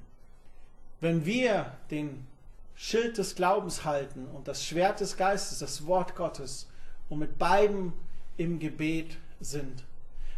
Wenn 1.00 1.26
wir 1.26 1.72
den 1.90 2.28
Schild 2.76 3.18
des 3.18 3.36
Glaubens 3.36 3.86
halten 3.86 4.28
und 4.34 4.48
das 4.48 4.66
Schwert 4.66 5.00
des 5.00 5.16
Geistes, 5.18 5.60
das 5.60 5.86
Wort 5.86 6.16
Gottes, 6.16 6.68
und 7.10 7.20
mit 7.20 7.38
beiden 7.38 7.94
im 8.38 8.58
Gebet 8.60 9.18
sind, 9.42 9.84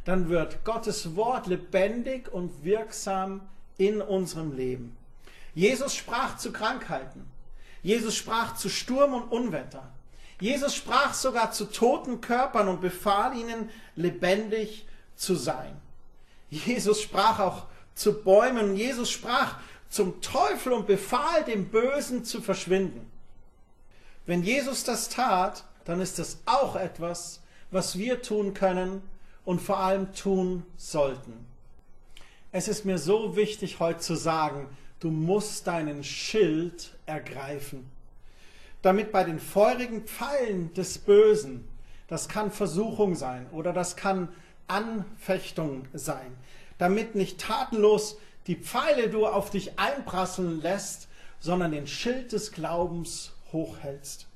dann 0.06 0.30
wird 0.30 0.64
Gottes 0.66 1.16
Wort 1.16 1.48
lebendig 1.48 2.32
und 2.32 2.64
wirksam 2.64 3.42
in 3.78 4.02
unserem 4.02 4.56
Leben. 4.56 4.98
Jesus 5.56 5.96
sprach 5.96 6.38
zu 6.38 6.52
Krankheiten. 6.52 7.26
Jesus 7.82 8.16
sprach 8.16 8.56
zu 8.56 8.70
Sturm 8.70 9.14
und 9.14 9.32
Unwetter. 9.32 9.92
Jesus 10.40 10.76
sprach 10.76 11.14
sogar 11.14 11.52
zu 11.52 11.66
toten 11.66 12.22
Körpern 12.22 12.68
und 12.68 12.82
befahl 12.82 13.38
ihnen, 13.38 13.70
lebendig 13.96 14.86
zu 15.16 15.36
sein. 15.36 15.80
Jesus 16.50 17.02
sprach 17.02 17.40
auch 17.40 17.64
zu 17.96 18.24
Bäumen. 18.24 18.76
Jesus 18.76 19.10
sprach 19.10 19.58
zum 19.90 20.22
Teufel 20.22 20.74
und 20.74 20.88
befahl 20.88 21.44
dem 21.44 21.70
Bösen 21.70 22.26
zu 22.26 22.42
verschwinden. 22.42 23.10
Wenn 24.26 24.44
Jesus 24.44 24.84
das 24.84 25.10
tat, 25.10 25.66
dann 25.86 26.02
ist 26.02 26.20
das 26.20 26.40
auch 26.46 26.76
etwas, 26.76 27.42
was 27.72 27.98
wir 27.98 28.22
tun 28.22 28.54
können 28.54 29.02
und 29.46 29.62
vor 29.62 29.80
allem 29.80 30.14
tun 30.14 30.64
sollten. 30.78 31.46
Es 32.52 32.68
ist 32.68 32.86
mir 32.86 32.98
so 32.98 33.36
wichtig 33.36 33.80
heute 33.80 34.00
zu 34.00 34.16
sagen, 34.16 34.68
du 35.00 35.10
musst 35.10 35.68
deinen 35.68 36.04
Schild 36.04 36.94
ergreifen 37.06 37.90
damit 38.84 39.12
bei 39.12 39.24
den 39.24 39.40
feurigen 39.40 40.04
Pfeilen 40.04 40.72
des 40.76 41.00
Bösen, 41.00 41.68
das 42.08 42.28
kann 42.28 42.52
Versuchung 42.52 43.16
sein 43.16 43.50
oder 43.52 43.74
das 43.74 43.96
kann 43.96 44.28
Anfechtung 44.68 45.88
sein, 45.94 46.38
damit 46.78 47.16
nicht 47.16 47.40
tatenlos 47.40 48.18
die 48.46 48.58
Pfeile 48.58 49.10
du 49.10 49.26
auf 49.26 49.50
dich 49.50 49.80
einprasseln 49.80 50.62
lässt, 50.62 51.08
sondern 51.40 51.72
den 51.72 51.88
Schild 51.88 52.34
des 52.34 52.52
Glaubens 52.52 53.32
hochhältst. 53.54 54.28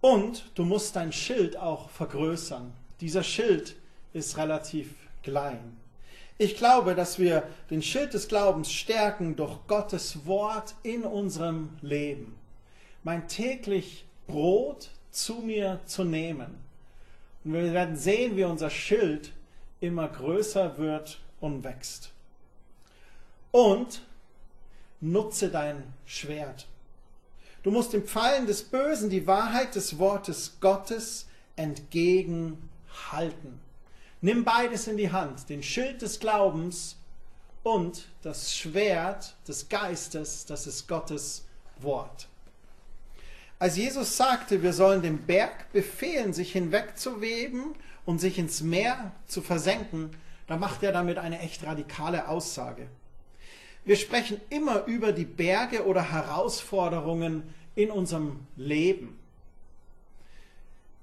Und 0.00 0.50
du 0.54 0.64
musst 0.64 0.96
dein 0.96 1.12
Schild 1.12 1.58
auch 1.58 1.90
vergrößern. 1.90 2.72
Dieser 3.00 3.22
Schild 3.22 3.76
ist 4.16 4.36
relativ 4.36 4.94
klein. 5.22 5.76
Ich 6.38 6.56
glaube, 6.56 6.94
dass 6.94 7.18
wir 7.18 7.44
den 7.70 7.82
Schild 7.82 8.14
des 8.14 8.28
Glaubens 8.28 8.72
stärken 8.72 9.36
durch 9.36 9.58
Gottes 9.68 10.26
Wort 10.26 10.74
in 10.82 11.04
unserem 11.04 11.70
Leben 11.80 12.36
mein 13.06 13.28
täglich 13.28 14.04
Brot 14.26 14.90
zu 15.12 15.34
mir 15.34 15.78
zu 15.86 16.02
nehmen. 16.02 16.58
Und 17.44 17.52
wir 17.52 17.72
werden 17.72 17.94
sehen, 17.94 18.36
wie 18.36 18.42
unser 18.42 18.68
Schild 18.68 19.30
immer 19.78 20.08
größer 20.08 20.76
wird 20.76 21.20
und 21.38 21.62
wächst. 21.62 22.10
Und 23.52 24.02
nutze 25.00 25.50
dein 25.50 25.84
Schwert. 26.04 26.66
Du 27.62 27.70
musst 27.70 27.92
dem 27.92 28.02
Pfeilen 28.02 28.48
des 28.48 28.64
Bösen 28.64 29.08
die 29.08 29.28
Wahrheit 29.28 29.76
des 29.76 30.00
Wortes 30.00 30.56
Gottes 30.60 31.28
entgegenhalten. 31.54 33.60
Nimm 34.20 34.44
beides 34.44 34.86
in 34.86 34.96
die 34.96 35.12
Hand, 35.12 35.48
den 35.48 35.62
Schild 35.62 36.02
des 36.02 36.20
Glaubens 36.20 36.96
und 37.62 38.08
das 38.22 38.56
Schwert 38.56 39.36
des 39.46 39.68
Geistes, 39.68 40.46
das 40.46 40.66
ist 40.66 40.88
Gottes 40.88 41.44
Wort. 41.80 42.28
Als 43.58 43.76
Jesus 43.76 44.16
sagte, 44.16 44.62
wir 44.62 44.72
sollen 44.72 45.02
dem 45.02 45.26
Berg 45.26 45.72
befehlen, 45.72 46.32
sich 46.32 46.52
hinwegzuweben 46.52 47.74
und 48.04 48.20
sich 48.20 48.38
ins 48.38 48.60
Meer 48.60 49.12
zu 49.26 49.42
versenken, 49.42 50.10
da 50.46 50.56
macht 50.56 50.82
er 50.82 50.92
damit 50.92 51.18
eine 51.18 51.40
echt 51.40 51.64
radikale 51.64 52.28
Aussage. 52.28 52.86
Wir 53.84 53.96
sprechen 53.96 54.40
immer 54.50 54.84
über 54.84 55.12
die 55.12 55.24
Berge 55.24 55.86
oder 55.86 56.10
Herausforderungen 56.12 57.42
in 57.74 57.90
unserem 57.90 58.40
Leben. 58.56 59.18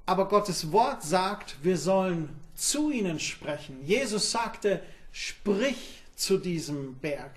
Aber 0.05 0.27
Gottes 0.27 0.71
Wort 0.71 1.01
sagt, 1.01 1.57
wir 1.63 1.77
sollen 1.77 2.29
zu 2.55 2.91
ihnen 2.91 3.19
sprechen. 3.19 3.83
Jesus 3.85 4.31
sagte, 4.31 4.81
sprich 5.11 6.03
zu 6.15 6.37
diesem 6.37 6.95
Berg. 6.95 7.31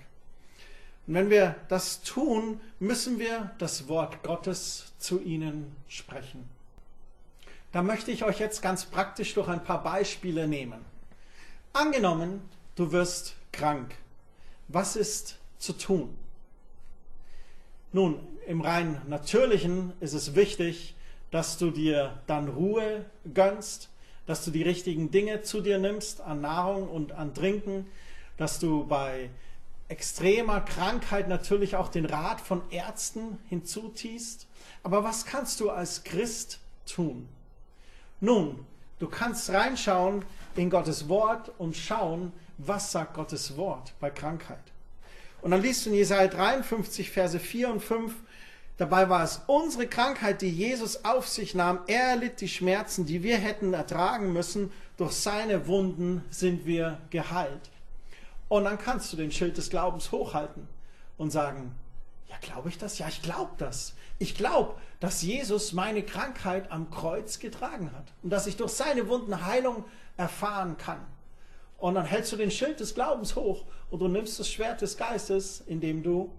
Und 1.07 1.13
wenn 1.13 1.29
wir 1.29 1.55
das 1.69 2.01
tun, 2.01 2.59
müssen 2.79 3.17
wir 3.17 3.51
das 3.57 3.87
Wort 3.87 4.23
Gottes 4.23 4.93
zu 4.99 5.21
ihnen 5.21 5.75
sprechen. 5.87 6.49
Da 7.71 7.81
möchte 7.81 8.11
ich 8.11 8.23
euch 8.23 8.39
jetzt 8.39 8.61
ganz 8.61 8.85
praktisch 8.85 9.33
durch 9.33 9.47
ein 9.47 9.63
paar 9.63 9.83
Beispiele 9.83 10.47
nehmen. 10.47 10.83
Angenommen, 11.73 12.41
du 12.75 12.91
wirst 12.91 13.35
krank. 13.51 13.95
Was 14.67 14.95
ist 14.95 15.37
zu 15.59 15.73
tun? 15.73 16.15
Nun, 17.93 18.19
im 18.45 18.61
rein 18.61 19.01
natürlichen 19.07 19.93
ist 19.99 20.13
es 20.13 20.35
wichtig, 20.35 20.95
dass 21.31 21.57
du 21.57 21.71
dir 21.71 22.21
dann 22.27 22.47
Ruhe 22.47 23.05
gönnst, 23.33 23.89
dass 24.27 24.45
du 24.45 24.51
die 24.51 24.61
richtigen 24.61 25.09
Dinge 25.09 25.41
zu 25.41 25.61
dir 25.61 25.79
nimmst 25.79 26.21
an 26.21 26.41
Nahrung 26.41 26.87
und 26.87 27.13
an 27.13 27.33
Trinken, 27.33 27.87
dass 28.37 28.59
du 28.59 28.85
bei 28.85 29.31
extremer 29.87 30.61
Krankheit 30.61 31.27
natürlich 31.29 31.75
auch 31.75 31.87
den 31.87 32.05
Rat 32.05 32.41
von 32.41 32.61
Ärzten 32.69 33.39
hinzuziehst. 33.49 34.45
Aber 34.83 35.03
was 35.03 35.25
kannst 35.25 35.59
du 35.59 35.71
als 35.71 36.03
Christ 36.03 36.59
tun? 36.85 37.27
Nun, 38.19 38.65
du 38.99 39.07
kannst 39.07 39.49
reinschauen 39.49 40.25
in 40.55 40.69
Gottes 40.69 41.07
Wort 41.07 41.51
und 41.57 41.75
schauen, 41.75 42.33
was 42.57 42.91
sagt 42.91 43.13
Gottes 43.13 43.55
Wort 43.55 43.93
bei 43.99 44.09
Krankheit. 44.09 44.59
Und 45.41 45.51
dann 45.51 45.61
liest 45.61 45.85
du 45.85 45.91
in 45.91 45.95
Jesaja 45.95 46.27
53, 46.27 47.11
Verse 47.11 47.39
4 47.39 47.69
und 47.69 47.79
5, 47.81 48.13
Dabei 48.77 49.09
war 49.09 49.23
es 49.23 49.41
unsere 49.47 49.87
Krankheit, 49.87 50.41
die 50.41 50.51
Jesus 50.51 51.03
auf 51.03 51.27
sich 51.27 51.55
nahm. 51.55 51.79
Er 51.87 52.09
erlitt 52.11 52.41
die 52.41 52.47
Schmerzen, 52.47 53.07
die 53.07 53.23
wir 53.23 53.37
hätten 53.37 53.73
ertragen 53.73 54.33
müssen. 54.33 54.71
Durch 54.97 55.13
seine 55.13 55.67
Wunden 55.67 56.23
sind 56.29 56.65
wir 56.67 56.99
geheilt. 57.09 57.71
Und 58.49 58.65
dann 58.65 58.77
kannst 58.77 59.11
du 59.11 59.17
den 59.17 59.31
Schild 59.31 59.57
des 59.57 59.71
Glaubens 59.71 60.11
hochhalten 60.11 60.67
und 61.17 61.31
sagen, 61.31 61.75
ja, 62.29 62.35
glaube 62.39 62.69
ich 62.69 62.77
das? 62.77 62.99
Ja, 62.99 63.07
ich 63.07 63.23
glaube 63.23 63.51
das. 63.57 63.93
Ich 64.19 64.35
glaube, 64.35 64.75
dass 64.99 65.23
Jesus 65.23 65.73
meine 65.73 66.03
Krankheit 66.03 66.71
am 66.71 66.91
Kreuz 66.91 67.39
getragen 67.39 67.91
hat 67.93 68.13
und 68.21 68.29
dass 68.29 68.47
ich 68.47 68.57
durch 68.57 68.71
seine 68.71 69.07
Wunden 69.07 69.45
Heilung 69.45 69.85
erfahren 70.17 70.77
kann. 70.77 70.99
Und 71.77 71.95
dann 71.95 72.05
hältst 72.05 72.31
du 72.31 72.35
den 72.35 72.51
Schild 72.51 72.79
des 72.79 72.95
Glaubens 72.95 73.35
hoch 73.35 73.65
und 73.89 73.99
du 73.99 74.07
nimmst 74.07 74.39
das 74.39 74.49
Schwert 74.49 74.81
des 74.81 74.97
Geistes, 74.97 75.61
indem 75.67 76.03
du 76.03 76.31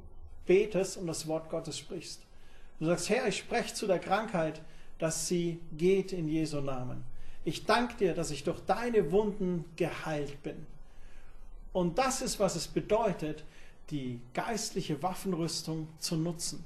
betest 0.46 0.96
und 0.96 1.06
das 1.06 1.26
Wort 1.26 1.50
Gottes 1.50 1.78
sprichst. 1.78 2.22
Du 2.78 2.86
sagst, 2.86 3.08
Herr, 3.08 3.26
ich 3.26 3.38
spreche 3.38 3.74
zu 3.74 3.86
der 3.86 3.98
Krankheit, 3.98 4.60
dass 4.98 5.26
sie 5.26 5.60
geht 5.76 6.12
in 6.12 6.28
Jesu 6.28 6.60
Namen. 6.60 7.04
Ich 7.44 7.64
danke 7.64 7.96
dir, 7.96 8.14
dass 8.14 8.30
ich 8.30 8.44
durch 8.44 8.60
deine 8.60 9.10
Wunden 9.10 9.64
geheilt 9.76 10.42
bin. 10.42 10.66
Und 11.72 11.98
das 11.98 12.22
ist, 12.22 12.38
was 12.40 12.56
es 12.56 12.68
bedeutet, 12.68 13.44
die 13.90 14.20
geistliche 14.34 15.02
Waffenrüstung 15.02 15.88
zu 15.98 16.16
nutzen. 16.16 16.64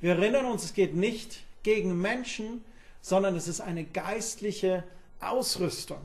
Wir 0.00 0.12
erinnern 0.12 0.46
uns, 0.46 0.64
es 0.64 0.72
geht 0.72 0.94
nicht 0.94 1.40
gegen 1.62 2.00
Menschen, 2.00 2.64
sondern 3.02 3.36
es 3.36 3.48
ist 3.48 3.60
eine 3.60 3.84
geistliche 3.84 4.84
Ausrüstung. 5.20 6.00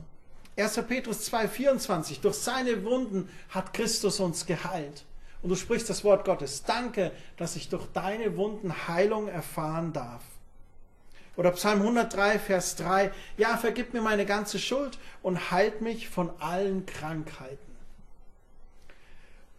1. 0.56 0.82
Petrus 0.88 1.30
2,24, 1.30 2.20
durch 2.20 2.36
seine 2.36 2.84
Wunden 2.84 3.28
hat 3.50 3.74
Christus 3.74 4.20
uns 4.20 4.46
geheilt. 4.46 5.04
Und 5.42 5.50
du 5.50 5.56
sprichst 5.56 5.88
das 5.88 6.04
Wort 6.04 6.24
Gottes. 6.24 6.64
Danke, 6.64 7.12
dass 7.36 7.56
ich 7.56 7.68
durch 7.68 7.86
deine 7.92 8.36
Wunden 8.36 8.88
Heilung 8.88 9.28
erfahren 9.28 9.92
darf. 9.92 10.22
Oder 11.36 11.50
Psalm 11.52 11.82
103, 11.82 12.38
Vers 12.38 12.76
3, 12.76 13.12
ja, 13.36 13.56
vergib 13.58 13.92
mir 13.92 14.00
meine 14.00 14.24
ganze 14.24 14.58
Schuld 14.58 14.98
und 15.22 15.50
heilt 15.50 15.82
mich 15.82 16.08
von 16.08 16.30
allen 16.40 16.86
Krankheiten. 16.86 17.58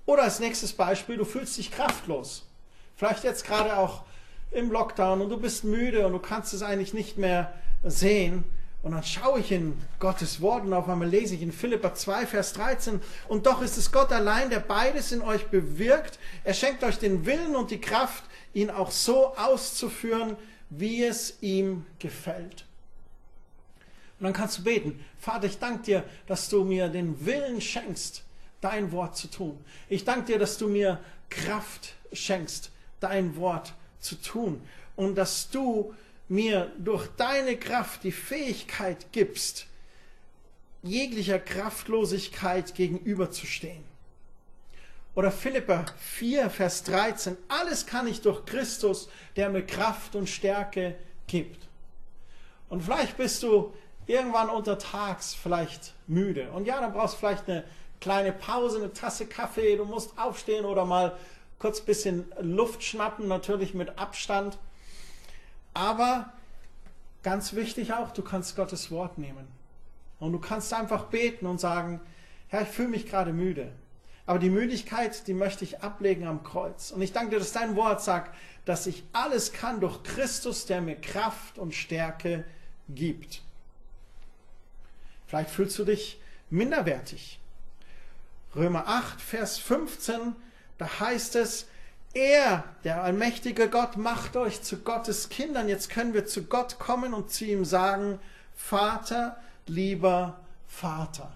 Oder 0.07 0.23
als 0.23 0.39
nächstes 0.39 0.73
Beispiel, 0.73 1.17
du 1.17 1.25
fühlst 1.25 1.57
dich 1.57 1.71
kraftlos. 1.71 2.47
Vielleicht 2.95 3.23
jetzt 3.23 3.45
gerade 3.45 3.77
auch 3.77 4.05
im 4.51 4.71
Lockdown 4.71 5.21
und 5.21 5.29
du 5.29 5.37
bist 5.37 5.65
müde 5.65 6.07
und 6.07 6.13
du 6.13 6.19
kannst 6.19 6.53
es 6.53 6.63
eigentlich 6.63 6.93
nicht 6.93 7.17
mehr 7.17 7.53
sehen. 7.83 8.43
Und 8.87 8.93
dann 8.93 9.03
schaue 9.03 9.41
ich 9.41 9.51
in 9.51 9.73
Gottes 9.99 10.39
Wort 10.39 10.63
und 10.63 10.71
auf 10.71 10.87
einmal 10.87 11.09
lese 11.09 11.35
ich 11.35 11.41
in 11.41 11.51
Philippa 11.51 11.93
2, 11.93 12.25
Vers 12.25 12.53
13. 12.53 13.01
Und 13.27 13.45
doch 13.45 13.61
ist 13.61 13.75
es 13.75 13.91
Gott 13.91 14.13
allein, 14.13 14.49
der 14.49 14.61
beides 14.61 15.11
in 15.11 15.21
euch 15.21 15.47
bewirkt. 15.47 16.17
Er 16.45 16.53
schenkt 16.53 16.85
euch 16.85 16.97
den 16.97 17.25
Willen 17.25 17.57
und 17.57 17.69
die 17.69 17.81
Kraft, 17.81 18.23
ihn 18.53 18.69
auch 18.69 18.91
so 18.91 19.35
auszuführen, 19.35 20.37
wie 20.69 21.03
es 21.03 21.39
ihm 21.41 21.85
gefällt. 21.99 22.63
Und 24.19 24.23
dann 24.23 24.31
kannst 24.31 24.59
du 24.59 24.63
beten, 24.63 25.03
Vater, 25.19 25.47
ich 25.47 25.59
danke 25.59 25.83
dir, 25.83 26.03
dass 26.25 26.47
du 26.47 26.63
mir 26.63 26.87
den 26.87 27.25
Willen 27.25 27.59
schenkst, 27.59 28.23
dein 28.61 28.93
Wort 28.93 29.17
zu 29.17 29.27
tun. 29.27 29.59
Ich 29.89 30.05
danke 30.05 30.27
dir, 30.27 30.39
dass 30.39 30.57
du 30.57 30.69
mir 30.69 31.01
Kraft 31.29 31.95
schenkst, 32.13 32.71
dein 33.01 33.35
Wort 33.35 33.73
zu 33.99 34.15
tun. 34.15 34.61
Und 34.95 35.15
dass 35.15 35.49
du 35.49 35.93
mir 36.29 36.71
durch 36.77 37.07
deine 37.17 37.57
Kraft 37.57 38.03
die 38.03 38.11
Fähigkeit 38.11 39.11
gibst, 39.11 39.67
jeglicher 40.83 41.39
Kraftlosigkeit 41.39 42.75
gegenüberzustehen. 42.75 43.83
Oder 45.15 45.31
Philippa 45.31 45.85
4, 45.97 46.49
Vers 46.49 46.83
13. 46.83 47.37
Alles 47.47 47.87
kann 47.87 48.07
ich 48.07 48.21
durch 48.21 48.45
Christus, 48.45 49.09
der 49.35 49.49
mir 49.49 49.65
Kraft 49.65 50.15
und 50.15 50.29
Stärke 50.29 50.95
gibt. 51.25 51.67
Und 52.69 52.83
vielleicht 52.83 53.17
bist 53.17 53.41
du 53.41 53.73
irgendwann 54.05 54.49
untertags 54.49 55.33
vielleicht 55.33 55.93
müde. 56.07 56.51
Und 56.51 56.65
ja, 56.65 56.79
dann 56.79 56.93
brauchst 56.93 57.15
du 57.15 57.19
vielleicht 57.19 57.49
eine 57.49 57.63
kleine 57.99 58.31
Pause, 58.31 58.77
eine 58.77 58.93
Tasse 58.93 59.25
Kaffee, 59.25 59.75
du 59.75 59.85
musst 59.85 60.17
aufstehen 60.17 60.65
oder 60.65 60.85
mal 60.85 61.17
kurz 61.59 61.79
ein 61.79 61.85
bisschen 61.85 62.31
Luft 62.39 62.83
schnappen, 62.83 63.27
natürlich 63.27 63.73
mit 63.73 63.97
Abstand. 63.97 64.57
Aber 65.77 66.33
ganz 67.21 67.53
wichtig 67.53 67.93
auch, 67.93 68.11
du 68.11 68.23
kannst 68.23 68.55
Gottes 68.55 68.89
Wort 68.89 69.19
nehmen. 69.19 69.47
Und 70.19 70.31
du 70.31 70.39
kannst 70.39 70.73
einfach 70.73 71.05
beten 71.05 71.45
und 71.45 71.59
sagen, 71.59 72.01
Herr, 72.47 72.63
ich 72.63 72.67
fühle 72.69 72.87
mich 72.87 73.05
gerade 73.05 73.31
müde. 73.31 73.71
Aber 74.25 74.39
die 74.39 74.49
Müdigkeit, 74.49 75.27
die 75.27 75.35
möchte 75.35 75.63
ich 75.63 75.83
ablegen 75.83 76.25
am 76.25 76.43
Kreuz. 76.43 76.89
Und 76.89 77.03
ich 77.03 77.13
danke 77.13 77.29
dir, 77.29 77.39
dass 77.39 77.51
dein 77.51 77.75
Wort 77.75 78.01
sagt, 78.01 78.35
dass 78.65 78.87
ich 78.87 79.03
alles 79.13 79.53
kann 79.53 79.79
durch 79.79 80.01
Christus, 80.01 80.65
der 80.65 80.81
mir 80.81 80.95
Kraft 80.95 81.59
und 81.59 81.75
Stärke 81.75 82.43
gibt. 82.89 83.43
Vielleicht 85.27 85.51
fühlst 85.51 85.77
du 85.77 85.85
dich 85.85 86.19
minderwertig. 86.49 87.39
Römer 88.55 88.87
8, 88.87 89.21
Vers 89.21 89.59
15, 89.59 90.35
da 90.79 90.99
heißt 90.99 91.35
es, 91.35 91.67
er, 92.17 92.63
der 92.83 93.03
allmächtige 93.03 93.69
Gott, 93.69 93.95
macht 93.95 94.35
euch 94.35 94.61
zu 94.61 94.79
Gottes 94.79 95.29
Kindern. 95.29 95.69
Jetzt 95.69 95.89
können 95.89 96.13
wir 96.13 96.25
zu 96.25 96.43
Gott 96.43 96.79
kommen 96.79 97.13
und 97.13 97.31
zu 97.31 97.45
ihm 97.45 97.63
sagen, 97.63 98.19
Vater, 98.55 99.37
lieber 99.67 100.39
Vater. 100.67 101.31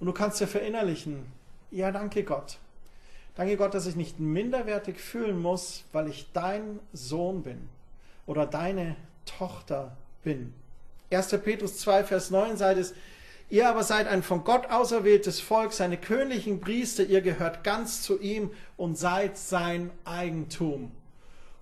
Und 0.00 0.06
du 0.06 0.12
kannst 0.12 0.40
dir 0.40 0.48
verinnerlichen, 0.48 1.24
ja, 1.70 1.90
danke 1.92 2.24
Gott. 2.24 2.58
Danke 3.36 3.56
Gott, 3.56 3.74
dass 3.74 3.86
ich 3.86 3.96
nicht 3.96 4.18
minderwertig 4.18 4.98
fühlen 4.98 5.40
muss, 5.40 5.84
weil 5.92 6.08
ich 6.08 6.32
dein 6.32 6.80
Sohn 6.92 7.42
bin 7.42 7.68
oder 8.26 8.46
deine 8.46 8.96
Tochter 9.24 9.96
bin. 10.24 10.54
1. 11.10 11.28
Petrus 11.44 11.78
2, 11.78 12.04
Vers 12.04 12.30
9 12.30 12.56
sagt 12.56 12.78
es, 12.78 12.94
Ihr 13.48 13.68
aber 13.68 13.84
seid 13.84 14.08
ein 14.08 14.24
von 14.24 14.42
Gott 14.42 14.70
auserwähltes 14.70 15.40
Volk, 15.40 15.72
seine 15.72 15.96
königlichen 15.96 16.60
Priester, 16.60 17.04
ihr 17.04 17.20
gehört 17.20 17.62
ganz 17.62 18.02
zu 18.02 18.20
ihm 18.20 18.50
und 18.76 18.98
seid 18.98 19.38
sein 19.38 19.90
Eigentum. 20.04 20.90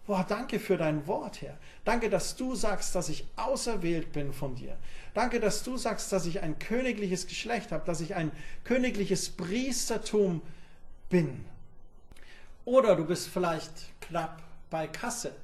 Boah, 0.06 0.24
danke 0.26 0.58
für 0.58 0.76
dein 0.76 1.06
Wort, 1.06 1.42
Herr. 1.42 1.58
Danke, 1.84 2.10
dass 2.10 2.36
du 2.36 2.54
sagst, 2.54 2.94
dass 2.94 3.08
ich 3.08 3.26
auserwählt 3.36 4.12
bin 4.12 4.32
von 4.32 4.54
dir. 4.54 4.76
Danke, 5.14 5.40
dass 5.40 5.62
du 5.62 5.76
sagst, 5.76 6.12
dass 6.12 6.26
ich 6.26 6.40
ein 6.40 6.58
königliches 6.58 7.26
Geschlecht 7.26 7.72
habe, 7.72 7.86
dass 7.86 8.00
ich 8.00 8.14
ein 8.14 8.30
königliches 8.64 9.30
Priestertum 9.30 10.42
bin. 11.08 11.44
Oder 12.64 12.96
du 12.96 13.04
bist 13.04 13.28
vielleicht 13.28 14.00
knapp 14.00 14.42
bei 14.70 14.86
Kasse. 14.88 15.34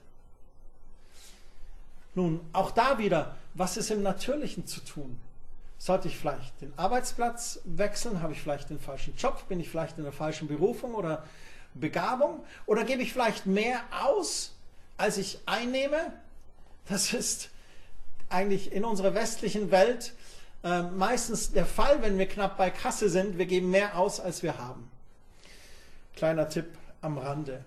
Nun, 2.15 2.41
auch 2.53 2.71
da 2.71 2.99
wieder, 2.99 3.37
was 3.55 3.77
ist 3.77 3.91
im 3.91 4.03
Natürlichen 4.03 4.67
zu 4.67 4.81
tun? 4.81 5.19
Sollte 5.81 6.09
ich 6.09 6.19
vielleicht 6.19 6.61
den 6.61 6.79
Arbeitsplatz 6.79 7.61
wechseln? 7.65 8.21
Habe 8.21 8.35
ich 8.35 8.43
vielleicht 8.43 8.69
den 8.69 8.79
falschen 8.79 9.17
Job? 9.17 9.49
Bin 9.49 9.61
ich 9.61 9.71
vielleicht 9.71 9.97
in 9.97 10.05
der 10.05 10.13
falschen 10.13 10.47
Berufung 10.47 10.95
oder 10.95 11.25
Begabung? 11.73 12.45
Oder 12.67 12.85
gebe 12.85 13.01
ich 13.03 13.15
vielleicht 13.15 13.47
mehr 13.47 13.81
aus, 13.91 14.53
als 14.99 15.17
ich 15.17 15.39
einnehme? 15.47 16.13
Das 16.87 17.15
ist 17.15 17.49
eigentlich 18.29 18.73
in 18.73 18.85
unserer 18.85 19.15
westlichen 19.15 19.71
Welt 19.71 20.13
äh, 20.65 20.83
meistens 20.83 21.51
der 21.53 21.65
Fall, 21.65 22.03
wenn 22.03 22.19
wir 22.19 22.29
knapp 22.29 22.59
bei 22.59 22.69
Kasse 22.69 23.09
sind. 23.09 23.39
Wir 23.39 23.47
geben 23.47 23.71
mehr 23.71 23.97
aus, 23.97 24.21
als 24.21 24.43
wir 24.43 24.59
haben. 24.59 24.91
Kleiner 26.15 26.51
Tipp 26.51 26.67
am 27.01 27.17
Rande. 27.17 27.65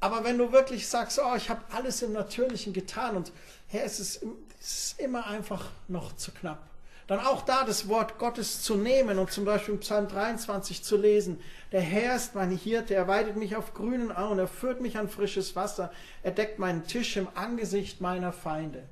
Aber 0.00 0.24
wenn 0.24 0.38
du 0.38 0.50
wirklich 0.50 0.88
sagst, 0.88 1.20
oh, 1.22 1.36
ich 1.36 1.50
habe 1.50 1.60
alles 1.72 2.00
im 2.00 2.14
Natürlichen 2.14 2.72
getan 2.72 3.16
und 3.16 3.32
Herr, 3.66 3.84
es 3.84 4.00
ist, 4.00 4.22
es 4.58 4.92
ist 4.92 5.00
immer 5.00 5.26
einfach 5.26 5.66
noch 5.88 6.16
zu 6.16 6.32
knapp 6.32 6.67
dann 7.08 7.20
auch 7.20 7.42
da 7.42 7.64
das 7.64 7.88
Wort 7.88 8.18
Gottes 8.18 8.62
zu 8.62 8.76
nehmen 8.76 9.18
und 9.18 9.32
zum 9.32 9.46
Beispiel 9.46 9.74
im 9.74 9.80
Psalm 9.80 10.08
23 10.08 10.84
zu 10.84 10.96
lesen. 10.98 11.40
Der 11.72 11.80
Herr 11.80 12.14
ist 12.14 12.34
mein 12.34 12.50
Hirte, 12.50 12.94
er 12.94 13.08
weidet 13.08 13.34
mich 13.34 13.56
auf 13.56 13.72
grünen 13.72 14.12
Auen, 14.14 14.38
er 14.38 14.46
führt 14.46 14.82
mich 14.82 14.98
an 14.98 15.08
frisches 15.08 15.56
Wasser, 15.56 15.90
er 16.22 16.32
deckt 16.32 16.58
meinen 16.58 16.84
Tisch 16.84 17.16
im 17.16 17.26
Angesicht 17.34 18.02
meiner 18.02 18.32
Feinde. 18.32 18.84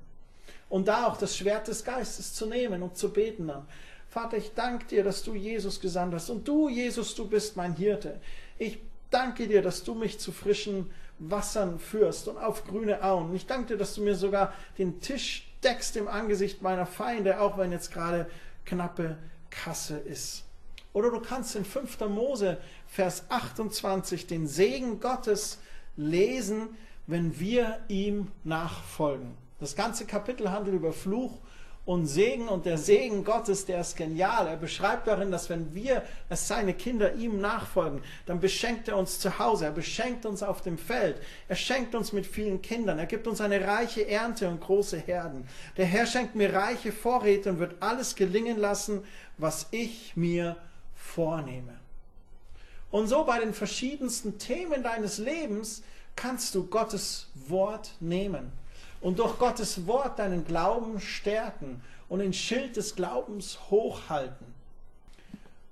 Und 0.71 0.89
da 0.89 1.07
auch 1.07 1.19
das 1.19 1.37
Schwert 1.37 1.69
des 1.69 1.85
Geistes 1.85 2.33
zu 2.33 2.47
nehmen 2.47 2.83
und 2.83 2.97
zu 2.97 3.13
beten 3.13 3.49
dann. 3.49 3.69
Vater, 4.09 4.39
ich 4.39 4.55
danke 4.55 4.87
dir, 4.87 5.05
dass 5.05 5.23
du 5.23 5.35
Jesus 5.35 5.79
gesandt 5.79 6.15
hast. 6.15 6.31
Und 6.31 6.49
du, 6.49 6.71
Jesus, 6.71 7.15
du 7.15 7.29
bist 7.29 7.57
mein 7.57 7.77
Hirte. 7.77 8.19
Ich 8.59 8.79
danke 9.11 9.47
dir, 9.47 9.61
dass 9.61 9.85
du 9.85 9.95
mich 9.95 10.19
zu 10.19 10.33
frischen 10.33 10.91
Wassern 11.19 11.79
führst 11.79 12.29
und 12.29 12.39
auf 12.39 12.65
grüne 12.65 13.05
Auen. 13.05 13.35
Ich 13.35 13.47
danke 13.47 13.75
dir, 13.75 13.77
dass 13.77 13.95
du 13.95 14.03
mir 14.03 14.15
sogar 14.15 14.55
den 14.79 15.01
Tisch 15.01 15.47
deckst 15.67 15.97
im 15.97 16.09
Angesicht 16.09 16.63
meiner 16.63 16.87
Feinde, 16.87 17.41
auch 17.41 17.59
wenn 17.59 17.73
jetzt 17.73 17.93
gerade 17.93 18.31
knappe 18.65 19.19
Kasse 19.51 19.99
ist. 19.99 20.45
Oder 20.93 21.11
du 21.11 21.21
kannst 21.21 21.57
in 21.57 21.65
5. 21.65 22.01
Mose, 22.09 22.59
Vers 22.87 23.25
28, 23.29 24.27
den 24.27 24.47
Segen 24.47 25.01
Gottes 25.01 25.59
lesen, 25.97 26.69
wenn 27.07 27.39
wir 27.39 27.81
ihm 27.89 28.29
nachfolgen. 28.45 29.37
Das 29.59 29.77
ganze 29.77 30.07
Kapitel 30.07 30.51
handelt 30.51 30.77
über 30.77 30.93
Fluch 30.93 31.39
und 31.87 32.07
Segen 32.07 32.49
und 32.49 32.67
der 32.67 32.79
Segen 32.79 33.23
Gottes, 33.23 33.65
der 33.65 33.81
ist 33.81 33.97
genial. 33.97 34.49
Er 34.49 34.57
beschreibt 34.57 35.07
darin, 35.07 35.31
dass 35.31 35.49
wenn 35.49 35.73
wir 35.73 36.03
als 36.29 36.49
seine 36.49 36.75
Kinder 36.75 37.15
ihm 37.15 37.41
nachfolgen, 37.41 38.03
dann 38.27 38.41
beschenkt 38.41 38.89
er 38.89 38.97
uns 38.97 39.21
zu 39.21 39.39
Hause, 39.39 39.67
er 39.67 39.71
beschenkt 39.71 40.27
uns 40.27 40.43
auf 40.43 40.63
dem 40.63 40.79
Feld, 40.79 41.23
er 41.47 41.55
schenkt 41.55 41.95
uns 41.95 42.13
mit 42.13 42.27
vielen 42.27 42.61
Kindern, 42.61 42.99
er 42.99 43.07
gibt 43.07 43.29
uns 43.29 43.41
eine 43.41 43.65
reiche 43.65 44.07
Ernte 44.09 44.49
und 44.49 44.61
große 44.61 44.99
Herden. 44.99 45.47
Der 45.77 45.87
Herr 45.87 46.07
schenkt 46.07 46.35
mir 46.35 46.53
reiche 46.53 46.91
Vorräte 46.91 47.51
und 47.51 47.61
wird 47.61 47.77
alles 47.81 48.17
gelingen 48.17 48.59
lassen, 48.59 49.05
was 49.39 49.69
ich 49.71 50.17
mir 50.17 50.57
vornehme. 50.97 51.79
Und 52.91 53.07
so 53.07 53.25
bei 53.25 53.39
den 53.39 53.55
verschiedensten 53.55 54.39
Themen 54.39 54.83
deines 54.83 55.19
Lebens 55.19 55.85
kannst 56.17 56.57
du 56.57 56.67
Gottes 56.67 57.29
Wort 57.47 57.93
nehmen 58.01 58.51
und 59.01 59.19
durch 59.19 59.39
Gottes 59.39 59.87
Wort 59.87 60.19
deinen 60.19 60.45
Glauben 60.45 61.01
stärken 61.01 61.83
und 62.09 62.21
den 62.21 62.33
Schild 62.33 62.77
des 62.77 62.95
Glaubens 62.95 63.59
hochhalten. 63.71 64.47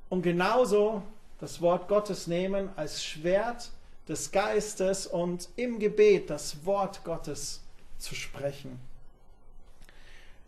Und 0.08 0.22
genauso 0.22 1.02
das 1.40 1.60
Wort 1.60 1.88
Gottes 1.88 2.26
nehmen 2.26 2.70
als 2.76 3.04
Schwert 3.04 3.70
des 4.08 4.30
Geistes 4.30 5.06
und 5.06 5.48
im 5.56 5.78
Gebet 5.78 6.30
das 6.30 6.64
Wort 6.64 7.04
Gottes 7.04 7.62
zu 7.98 8.14
sprechen. 8.14 8.78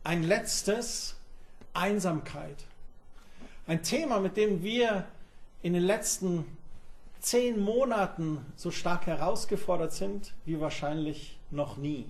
Ein 0.05 0.23
letztes, 0.23 1.17
Einsamkeit. 1.75 2.65
Ein 3.67 3.83
Thema, 3.83 4.21
mit 4.21 4.37
dem 4.37 4.63
wir 4.63 5.07
in 5.63 5.73
den 5.73 5.83
letzten 5.83 6.45
zehn 7.21 7.59
Monaten 7.59 8.45
so 8.55 8.71
stark 8.71 9.07
herausgefordert 9.07 9.93
sind 9.93 10.33
wie 10.45 10.61
wahrscheinlich 10.61 11.39
noch 11.51 11.77
nie. 11.77 12.07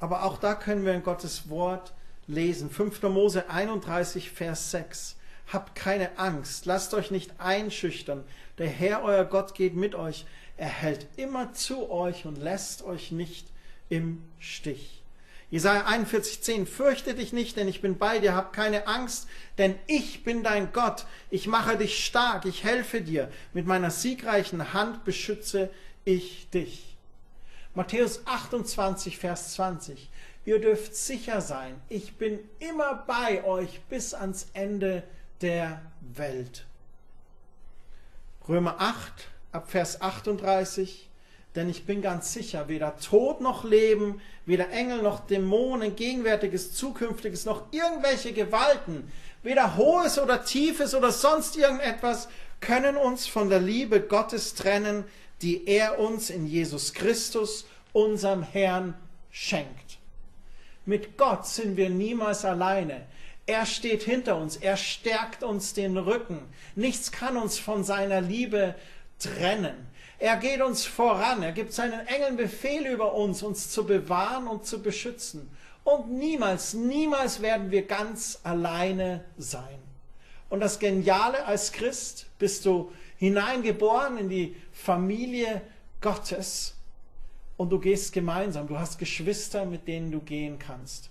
Aber 0.00 0.24
auch 0.24 0.38
da 0.38 0.54
können 0.54 0.84
wir 0.84 0.94
in 0.94 1.02
Gottes 1.02 1.48
Wort 1.48 1.92
lesen. 2.26 2.70
5. 2.70 3.02
Mose 3.04 3.50
31, 3.50 4.30
Vers 4.30 4.70
6. 4.70 5.16
Habt 5.52 5.74
keine 5.74 6.18
Angst, 6.18 6.66
lasst 6.66 6.92
euch 6.92 7.10
nicht 7.10 7.40
einschüchtern. 7.40 8.22
Der 8.58 8.68
Herr, 8.68 9.02
euer 9.02 9.24
Gott, 9.24 9.54
geht 9.54 9.74
mit 9.74 9.94
euch. 9.94 10.26
Er 10.56 10.68
hält 10.68 11.06
immer 11.16 11.52
zu 11.54 11.90
euch 11.90 12.26
und 12.26 12.36
lässt 12.36 12.82
euch 12.82 13.12
nicht 13.12 13.46
im 13.88 14.22
Stich. 14.38 15.02
Jesaja 15.50 15.86
41,10 15.86 16.66
Fürchte 16.66 17.14
dich 17.14 17.32
nicht, 17.32 17.56
denn 17.56 17.68
ich 17.68 17.80
bin 17.80 17.96
bei 17.96 18.18
dir, 18.18 18.34
hab 18.34 18.52
keine 18.52 18.86
Angst, 18.86 19.28
denn 19.56 19.74
ich 19.86 20.22
bin 20.22 20.42
dein 20.42 20.72
Gott. 20.74 21.06
Ich 21.30 21.46
mache 21.46 21.78
dich 21.78 22.04
stark, 22.04 22.44
ich 22.44 22.64
helfe 22.64 23.00
dir. 23.00 23.30
Mit 23.54 23.66
meiner 23.66 23.90
siegreichen 23.90 24.74
Hand 24.74 25.04
beschütze 25.04 25.70
ich 26.04 26.50
dich. 26.50 26.97
Matthäus 27.78 28.22
28, 28.24 29.18
Vers 29.18 29.52
20. 29.52 30.10
Ihr 30.44 30.60
dürft 30.60 30.96
sicher 30.96 31.40
sein, 31.40 31.80
ich 31.88 32.16
bin 32.16 32.40
immer 32.58 33.04
bei 33.06 33.44
euch 33.44 33.82
bis 33.88 34.14
ans 34.14 34.48
Ende 34.52 35.04
der 35.42 35.80
Welt. 36.00 36.66
Römer 38.48 38.80
8, 38.80 39.28
ab 39.52 39.70
Vers 39.70 40.00
38 40.00 41.08
denn 41.54 41.70
ich 41.70 41.86
bin 41.86 42.02
ganz 42.02 42.32
sicher, 42.32 42.68
weder 42.68 42.96
Tod 42.98 43.40
noch 43.40 43.64
Leben, 43.64 44.20
weder 44.46 44.70
Engel 44.70 45.02
noch 45.02 45.26
Dämonen, 45.26 45.96
gegenwärtiges, 45.96 46.74
zukünftiges, 46.74 47.46
noch 47.46 47.64
irgendwelche 47.72 48.32
Gewalten, 48.32 49.10
weder 49.42 49.76
Hohes 49.76 50.18
oder 50.18 50.44
Tiefes 50.44 50.94
oder 50.94 51.10
sonst 51.10 51.56
irgendetwas 51.56 52.28
können 52.60 52.96
uns 52.96 53.26
von 53.26 53.48
der 53.48 53.60
Liebe 53.60 54.00
Gottes 54.00 54.54
trennen, 54.54 55.04
die 55.42 55.66
er 55.66 55.98
uns 55.98 56.30
in 56.30 56.46
Jesus 56.46 56.94
Christus, 56.94 57.66
unserem 57.92 58.42
Herrn, 58.42 58.94
schenkt. 59.30 59.98
Mit 60.84 61.16
Gott 61.16 61.46
sind 61.46 61.76
wir 61.76 61.90
niemals 61.90 62.44
alleine. 62.44 63.06
Er 63.46 63.66
steht 63.66 64.02
hinter 64.02 64.36
uns, 64.36 64.56
er 64.56 64.76
stärkt 64.76 65.42
uns 65.42 65.74
den 65.74 65.96
Rücken. 65.96 66.40
Nichts 66.74 67.12
kann 67.12 67.36
uns 67.36 67.58
von 67.58 67.84
seiner 67.84 68.20
Liebe 68.20 68.74
trennen. 69.18 69.88
Er 70.18 70.36
geht 70.36 70.60
uns 70.60 70.84
voran. 70.84 71.42
Er 71.42 71.52
gibt 71.52 71.72
seinen 71.72 72.06
Engeln 72.06 72.36
Befehl 72.36 72.86
über 72.86 73.14
uns, 73.14 73.42
uns 73.42 73.70
zu 73.70 73.86
bewahren 73.86 74.48
und 74.48 74.66
zu 74.66 74.82
beschützen. 74.82 75.50
Und 75.84 76.10
niemals, 76.10 76.74
niemals 76.74 77.40
werden 77.40 77.70
wir 77.70 77.82
ganz 77.82 78.40
alleine 78.42 79.24
sein. 79.38 79.78
Und 80.50 80.60
das 80.60 80.78
Geniale 80.78 81.46
als 81.46 81.72
Christ 81.72 82.26
bist 82.38 82.64
du 82.66 82.90
hineingeboren 83.18 84.18
in 84.18 84.28
die 84.28 84.56
Familie 84.78 85.60
Gottes 86.00 86.76
und 87.56 87.70
du 87.70 87.80
gehst 87.80 88.12
gemeinsam. 88.12 88.68
Du 88.68 88.78
hast 88.78 88.98
Geschwister, 88.98 89.66
mit 89.66 89.88
denen 89.88 90.12
du 90.12 90.20
gehen 90.20 90.58
kannst. 90.60 91.10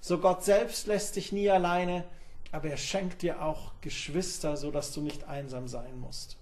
So 0.00 0.18
Gott 0.18 0.44
selbst 0.44 0.86
lässt 0.86 1.16
dich 1.16 1.32
nie 1.32 1.50
alleine, 1.50 2.04
aber 2.52 2.70
er 2.70 2.76
schenkt 2.76 3.22
dir 3.22 3.42
auch 3.42 3.72
Geschwister, 3.80 4.56
so 4.56 4.70
dass 4.70 4.92
du 4.92 5.00
nicht 5.02 5.24
einsam 5.24 5.66
sein 5.66 5.98
musst. 6.00 6.36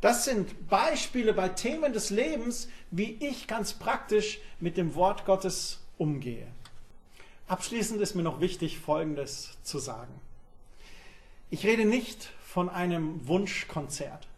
Das 0.00 0.24
sind 0.24 0.68
Beispiele 0.68 1.34
bei 1.34 1.48
Themen 1.48 1.92
des 1.92 2.10
Lebens, 2.10 2.68
wie 2.90 3.16
ich 3.20 3.48
ganz 3.48 3.74
praktisch 3.74 4.40
mit 4.60 4.76
dem 4.76 4.94
Wort 4.94 5.26
Gottes 5.26 5.80
umgehe. 5.98 6.46
Abschließend 7.48 8.00
ist 8.00 8.14
mir 8.14 8.22
noch 8.22 8.40
wichtig, 8.40 8.78
Folgendes 8.78 9.58
zu 9.64 9.78
sagen. 9.78 10.14
Ich 11.50 11.66
rede 11.66 11.84
nicht 11.84 12.30
von 12.46 12.68
einem 12.68 13.26
Wunschkonzert. 13.26 14.28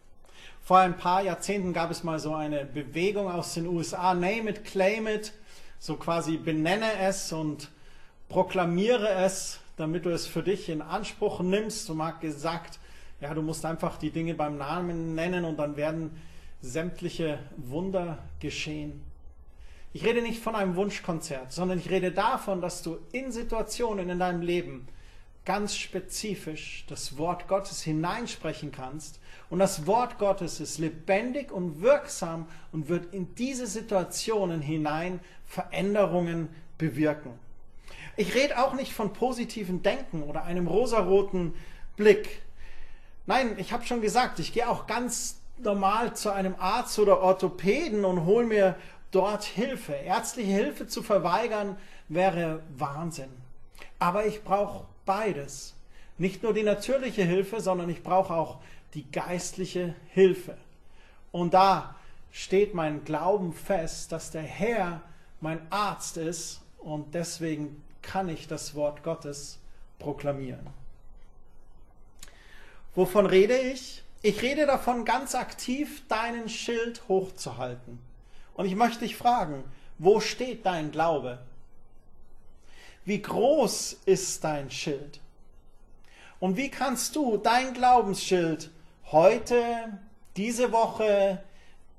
Vor 0.65 0.79
ein 0.79 0.97
paar 0.97 1.21
Jahrzehnten 1.21 1.73
gab 1.73 1.91
es 1.91 2.03
mal 2.03 2.17
so 2.17 2.33
eine 2.33 2.65
Bewegung 2.65 3.29
aus 3.29 3.53
den 3.53 3.67
USA, 3.67 4.15
Name 4.15 4.49
it, 4.49 4.65
claim 4.65 5.05
it, 5.05 5.31
so 5.77 5.95
quasi 5.95 6.37
benenne 6.37 6.91
es 7.01 7.31
und 7.31 7.69
proklamiere 8.29 9.09
es, 9.09 9.59
damit 9.77 10.05
du 10.05 10.09
es 10.09 10.25
für 10.25 10.41
dich 10.41 10.67
in 10.69 10.81
Anspruch 10.81 11.41
nimmst. 11.41 11.85
So 11.85 11.93
mag 11.93 12.19
gesagt, 12.19 12.79
ja, 13.21 13.31
du 13.35 13.43
musst 13.43 13.63
einfach 13.63 13.97
die 13.97 14.09
Dinge 14.09 14.33
beim 14.33 14.57
Namen 14.57 15.13
nennen 15.13 15.45
und 15.45 15.57
dann 15.57 15.77
werden 15.77 16.19
sämtliche 16.63 17.37
Wunder 17.57 18.17
geschehen. 18.39 19.03
Ich 19.93 20.03
rede 20.03 20.23
nicht 20.23 20.41
von 20.41 20.55
einem 20.55 20.75
Wunschkonzert, 20.75 21.51
sondern 21.51 21.77
ich 21.77 21.91
rede 21.91 22.11
davon, 22.11 22.59
dass 22.59 22.81
du 22.81 22.97
in 23.11 23.31
Situationen 23.31 24.09
in 24.09 24.17
deinem 24.17 24.41
Leben 24.41 24.87
ganz 25.45 25.75
spezifisch 25.75 26.85
das 26.87 27.17
Wort 27.17 27.47
Gottes 27.47 27.81
hineinsprechen 27.83 28.71
kannst. 28.71 29.19
Und 29.49 29.59
das 29.59 29.85
Wort 29.85 30.17
Gottes 30.17 30.59
ist 30.59 30.79
lebendig 30.79 31.51
und 31.51 31.81
wirksam 31.81 32.47
und 32.71 32.89
wird 32.89 33.13
in 33.13 33.35
diese 33.35 33.67
Situationen 33.67 34.61
hinein 34.61 35.19
Veränderungen 35.45 36.49
bewirken. 36.77 37.31
Ich 38.17 38.33
rede 38.33 38.57
auch 38.63 38.73
nicht 38.73 38.93
von 38.93 39.13
positiven 39.13 39.83
Denken 39.83 40.23
oder 40.23 40.43
einem 40.43 40.67
rosaroten 40.67 41.53
Blick, 41.95 42.41
Nein, 43.27 43.55
ich 43.57 43.73
habe 43.73 43.83
schon 43.85 44.01
gesagt, 44.01 44.37
ich 44.37 44.53
gehe 44.53 44.69
auch 44.69 44.85
ganz 44.85 45.41
normal 45.57 46.15
zu 46.15 46.31
einem 46.31 46.55
Arzt 46.59 46.99
oder 46.99 47.21
Orthopäden 47.21 48.05
und 48.05 48.25
hole 48.25 48.45
mir 48.45 48.75
dort 49.09 49.43
Hilfe. 49.43 49.93
Ärztliche 49.93 50.51
Hilfe 50.51 50.85
zu 50.85 51.01
verweigern 51.01 51.75
wäre 52.07 52.61
Wahnsinn. 52.77 53.31
Aber 53.97 54.27
ich 54.27 54.43
brauche 54.43 54.85
beides. 55.05 55.75
Nicht 56.17 56.43
nur 56.43 56.53
die 56.53 56.63
natürliche 56.63 57.23
Hilfe, 57.23 57.61
sondern 57.61 57.89
ich 57.89 58.03
brauche 58.03 58.33
auch 58.33 58.59
die 58.93 59.09
geistliche 59.11 59.95
Hilfe. 60.09 60.57
Und 61.31 61.53
da 61.53 61.95
steht 62.31 62.73
mein 62.73 63.03
Glauben 63.03 63.53
fest, 63.53 64.11
dass 64.11 64.31
der 64.31 64.41
Herr 64.41 65.01
mein 65.41 65.59
Arzt 65.69 66.17
ist 66.17 66.61
und 66.79 67.13
deswegen 67.13 67.83
kann 68.01 68.29
ich 68.29 68.47
das 68.47 68.75
Wort 68.75 69.03
Gottes 69.03 69.59
proklamieren. 69.99 70.67
Wovon 72.93 73.25
rede 73.25 73.57
ich? 73.57 74.03
Ich 74.21 74.41
rede 74.41 74.65
davon, 74.65 75.05
ganz 75.05 75.35
aktiv 75.35 76.07
deinen 76.07 76.49
Schild 76.49 77.07
hochzuhalten. 77.07 77.99
Und 78.53 78.65
ich 78.65 78.75
möchte 78.75 79.01
dich 79.01 79.17
fragen, 79.17 79.63
wo 79.97 80.19
steht 80.19 80.65
dein 80.65 80.91
Glaube? 80.91 81.39
Wie 83.05 83.21
groß 83.21 84.01
ist 84.05 84.43
dein 84.43 84.71
Schild? 84.71 85.21
Und 86.39 86.57
wie 86.57 86.69
kannst 86.69 87.15
du 87.15 87.37
dein 87.37 87.73
Glaubensschild 87.73 88.71
heute, 89.11 89.99
diese 90.35 90.71
Woche, 90.71 91.43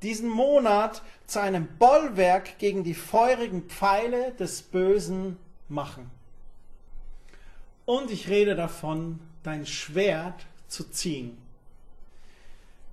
diesen 0.02 0.28
Monat 0.28 1.02
zu 1.26 1.40
einem 1.40 1.68
Bollwerk 1.78 2.58
gegen 2.58 2.82
die 2.82 2.94
feurigen 2.94 3.62
Pfeile 3.62 4.32
des 4.32 4.62
Bösen 4.62 5.38
machen? 5.68 6.10
Und 7.84 8.10
ich 8.10 8.28
rede 8.28 8.56
davon, 8.56 9.20
dein 9.44 9.64
Schwert 9.64 10.46
zu 10.66 10.90
ziehen. 10.90 11.38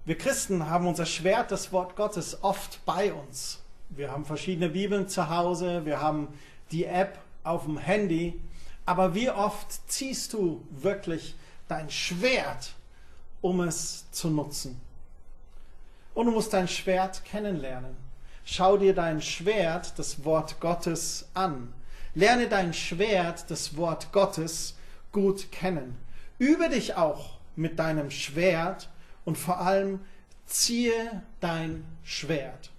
Wir 0.05 0.17
Christen 0.17 0.69
haben 0.69 0.85
unser 0.85 1.07
Schwert, 1.07 1.49
das 1.49 1.71
Wort 1.71 1.95
Gottes, 1.95 2.43
oft 2.43 2.85
bei 2.85 3.11
uns. 3.11 3.63
Wir 3.89 4.11
haben 4.11 4.25
verschiedene 4.25 4.69
Bibeln 4.69 5.07
zu 5.07 5.29
Hause, 5.29 5.85
wir 5.85 5.99
haben 5.99 6.27
die 6.71 6.85
App 6.85 7.22
auf 7.43 7.65
dem 7.65 7.77
Handy, 7.77 8.39
aber 8.85 9.15
wie 9.15 9.29
oft 9.29 9.89
ziehst 9.89 10.33
du 10.33 10.65
wirklich 10.69 11.35
dein 11.67 11.89
Schwert, 11.89 12.73
um 13.41 13.61
es 13.61 14.09
zu 14.11 14.29
nutzen? 14.29 14.79
Und 16.13 16.27
du 16.27 16.31
musst 16.31 16.53
dein 16.53 16.67
Schwert 16.67 17.23
kennenlernen. 17.25 17.95
Schau 18.45 18.77
dir 18.77 18.93
dein 18.93 19.21
Schwert, 19.21 19.97
das 19.97 20.25
Wort 20.25 20.59
Gottes, 20.59 21.29
an. 21.33 21.73
Lerne 22.13 22.47
dein 22.47 22.73
Schwert, 22.73 23.49
das 23.49 23.77
Wort 23.77 24.11
Gottes, 24.11 24.75
gut 25.11 25.51
kennen. 25.51 25.97
Übe 26.37 26.69
dich 26.69 26.95
auch 26.95 27.37
mit 27.55 27.79
deinem 27.79 28.11
Schwert 28.11 28.89
und 29.25 29.37
vor 29.37 29.59
allem 29.59 30.01
ziehe 30.45 31.23
dein 31.39 31.85
Schwert. 32.03 32.71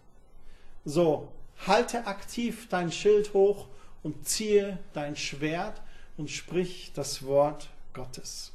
So, 0.84 1.28
halte 1.66 2.06
aktiv 2.06 2.68
dein 2.68 2.92
Schild 2.92 3.32
hoch 3.32 3.66
und 4.04 4.28
ziehe 4.28 4.78
dein 4.92 5.16
Schwert 5.16 5.80
und 6.16 6.30
sprich 6.30 6.92
das 6.94 7.24
Wort 7.24 7.68
Gottes. 7.92 8.52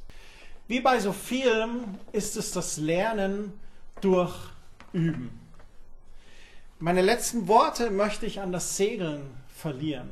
Wie 0.70 0.80
bei 0.80 1.00
so 1.00 1.12
vielem 1.12 1.96
ist 2.14 2.38
es 2.38 2.52
das 2.52 2.78
Lernen 2.78 3.60
durch 4.00 4.34
Üben. 4.94 5.38
Meine 6.78 7.02
letzten 7.02 7.50
Worte 7.50 7.92
möchte 7.92 8.26
ich 8.26 8.40
an 8.40 8.54
das 8.54 8.78
Segeln 8.78 9.22
verlieren. 9.54 10.12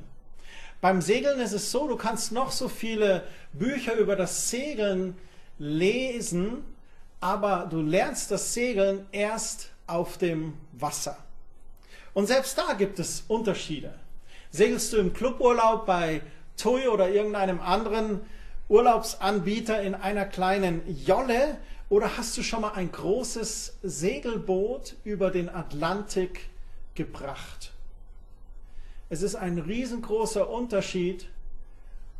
Beim 0.81 1.01
Segeln 1.01 1.39
ist 1.39 1.53
es 1.53 1.71
so, 1.71 1.87
du 1.87 1.95
kannst 1.95 2.31
noch 2.31 2.51
so 2.51 2.67
viele 2.67 3.23
Bücher 3.53 3.93
über 3.93 4.15
das 4.15 4.49
Segeln 4.49 5.15
lesen, 5.59 6.63
aber 7.19 7.67
du 7.69 7.81
lernst 7.81 8.31
das 8.31 8.53
Segeln 8.53 9.05
erst 9.11 9.69
auf 9.87 10.17
dem 10.17 10.53
Wasser. 10.73 11.17
Und 12.13 12.27
selbst 12.27 12.57
da 12.57 12.73
gibt 12.73 12.99
es 12.99 13.23
Unterschiede. 13.27 13.93
Segelst 14.51 14.93
du 14.93 14.97
im 14.97 15.13
Cluburlaub 15.13 15.85
bei 15.85 16.21
TUI 16.55 16.87
oder 16.87 17.09
irgendeinem 17.09 17.59
anderen 17.59 18.21
Urlaubsanbieter 18.69 19.81
in 19.81 19.95
einer 19.95 20.25
kleinen 20.25 20.81
Jolle 21.05 21.57
oder 21.89 22.17
hast 22.17 22.37
du 22.37 22.43
schon 22.43 22.61
mal 22.61 22.73
ein 22.73 22.91
großes 22.91 23.77
Segelboot 23.83 24.95
über 25.03 25.31
den 25.31 25.49
Atlantik 25.49 26.49
gebracht? 26.95 27.73
Es 29.09 29.21
ist 29.21 29.35
ein 29.35 29.57
riesengroßer 29.57 30.49
Unterschied, 30.49 31.29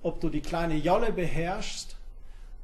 ob 0.04 0.22
du 0.22 0.30
die 0.30 0.42
kleine 0.42 0.76
Jolle 0.76 1.12
beherrschst 1.12 1.98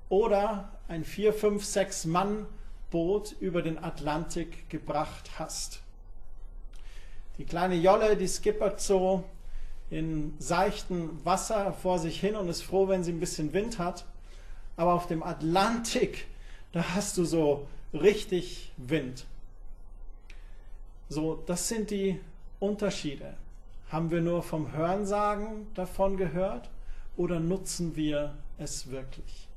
oder 0.07 0.71
ein 0.87 1.03
4, 1.03 1.33
5, 1.33 1.63
6 1.63 2.05
Mann 2.05 2.45
Boot 2.89 3.35
über 3.39 3.61
den 3.61 3.83
Atlantik 3.83 4.69
gebracht 4.69 5.31
hast. 5.39 5.81
Die 7.37 7.45
kleine 7.45 7.75
Jolle, 7.75 8.15
die 8.15 8.27
skippert 8.27 8.79
so 8.79 9.23
in 9.93 10.33
seichten 10.39 11.23
Wasser 11.23 11.71
vor 11.71 11.99
sich 11.99 12.19
hin 12.19 12.35
und 12.35 12.49
ist 12.49 12.63
froh, 12.63 12.87
wenn 12.87 13.03
sie 13.03 13.11
ein 13.11 13.19
bisschen 13.19 13.53
Wind 13.53 13.77
hat. 13.77 14.05
Aber 14.75 14.93
auf 14.93 15.05
dem 15.05 15.21
Atlantik, 15.21 16.25
da 16.71 16.95
hast 16.95 17.15
du 17.17 17.25
so 17.25 17.67
richtig 17.93 18.71
Wind. 18.77 19.25
So, 21.09 21.35
das 21.45 21.67
sind 21.67 21.91
die 21.91 22.19
Unterschiede. 22.59 23.35
Haben 23.91 24.09
wir 24.09 24.21
nur 24.21 24.41
vom 24.41 24.71
Hörensagen 24.71 25.67
davon 25.75 26.17
gehört 26.17 26.71
oder 27.15 27.39
nutzen 27.39 27.95
wir 27.95 28.33
es 28.57 28.89
wirklich? 28.89 29.47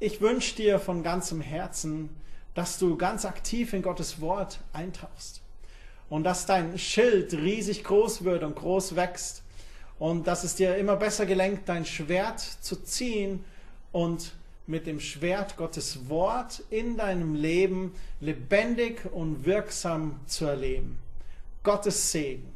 Ich 0.00 0.20
wünsche 0.20 0.56
dir 0.56 0.80
von 0.80 1.04
ganzem 1.04 1.40
Herzen, 1.40 2.10
dass 2.54 2.80
du 2.80 2.96
ganz 2.96 3.24
aktiv 3.24 3.72
in 3.72 3.82
Gottes 3.82 4.20
Wort 4.20 4.58
eintauchst 4.72 5.41
und 6.12 6.24
dass 6.24 6.44
dein 6.44 6.78
Schild 6.78 7.32
riesig 7.32 7.84
groß 7.84 8.22
wird 8.24 8.42
und 8.42 8.54
groß 8.54 8.96
wächst 8.96 9.42
und 9.98 10.26
dass 10.26 10.44
es 10.44 10.54
dir 10.54 10.76
immer 10.76 10.94
besser 10.94 11.24
gelenkt, 11.24 11.70
dein 11.70 11.86
Schwert 11.86 12.38
zu 12.38 12.76
ziehen 12.84 13.42
und 13.92 14.34
mit 14.66 14.86
dem 14.86 15.00
Schwert 15.00 15.56
Gottes 15.56 16.10
Wort 16.10 16.64
in 16.68 16.98
deinem 16.98 17.34
Leben 17.34 17.94
lebendig 18.20 19.06
und 19.10 19.46
wirksam 19.46 20.20
zu 20.26 20.44
erleben. 20.44 20.98
Gottes 21.62 22.12
Segen. 22.12 22.52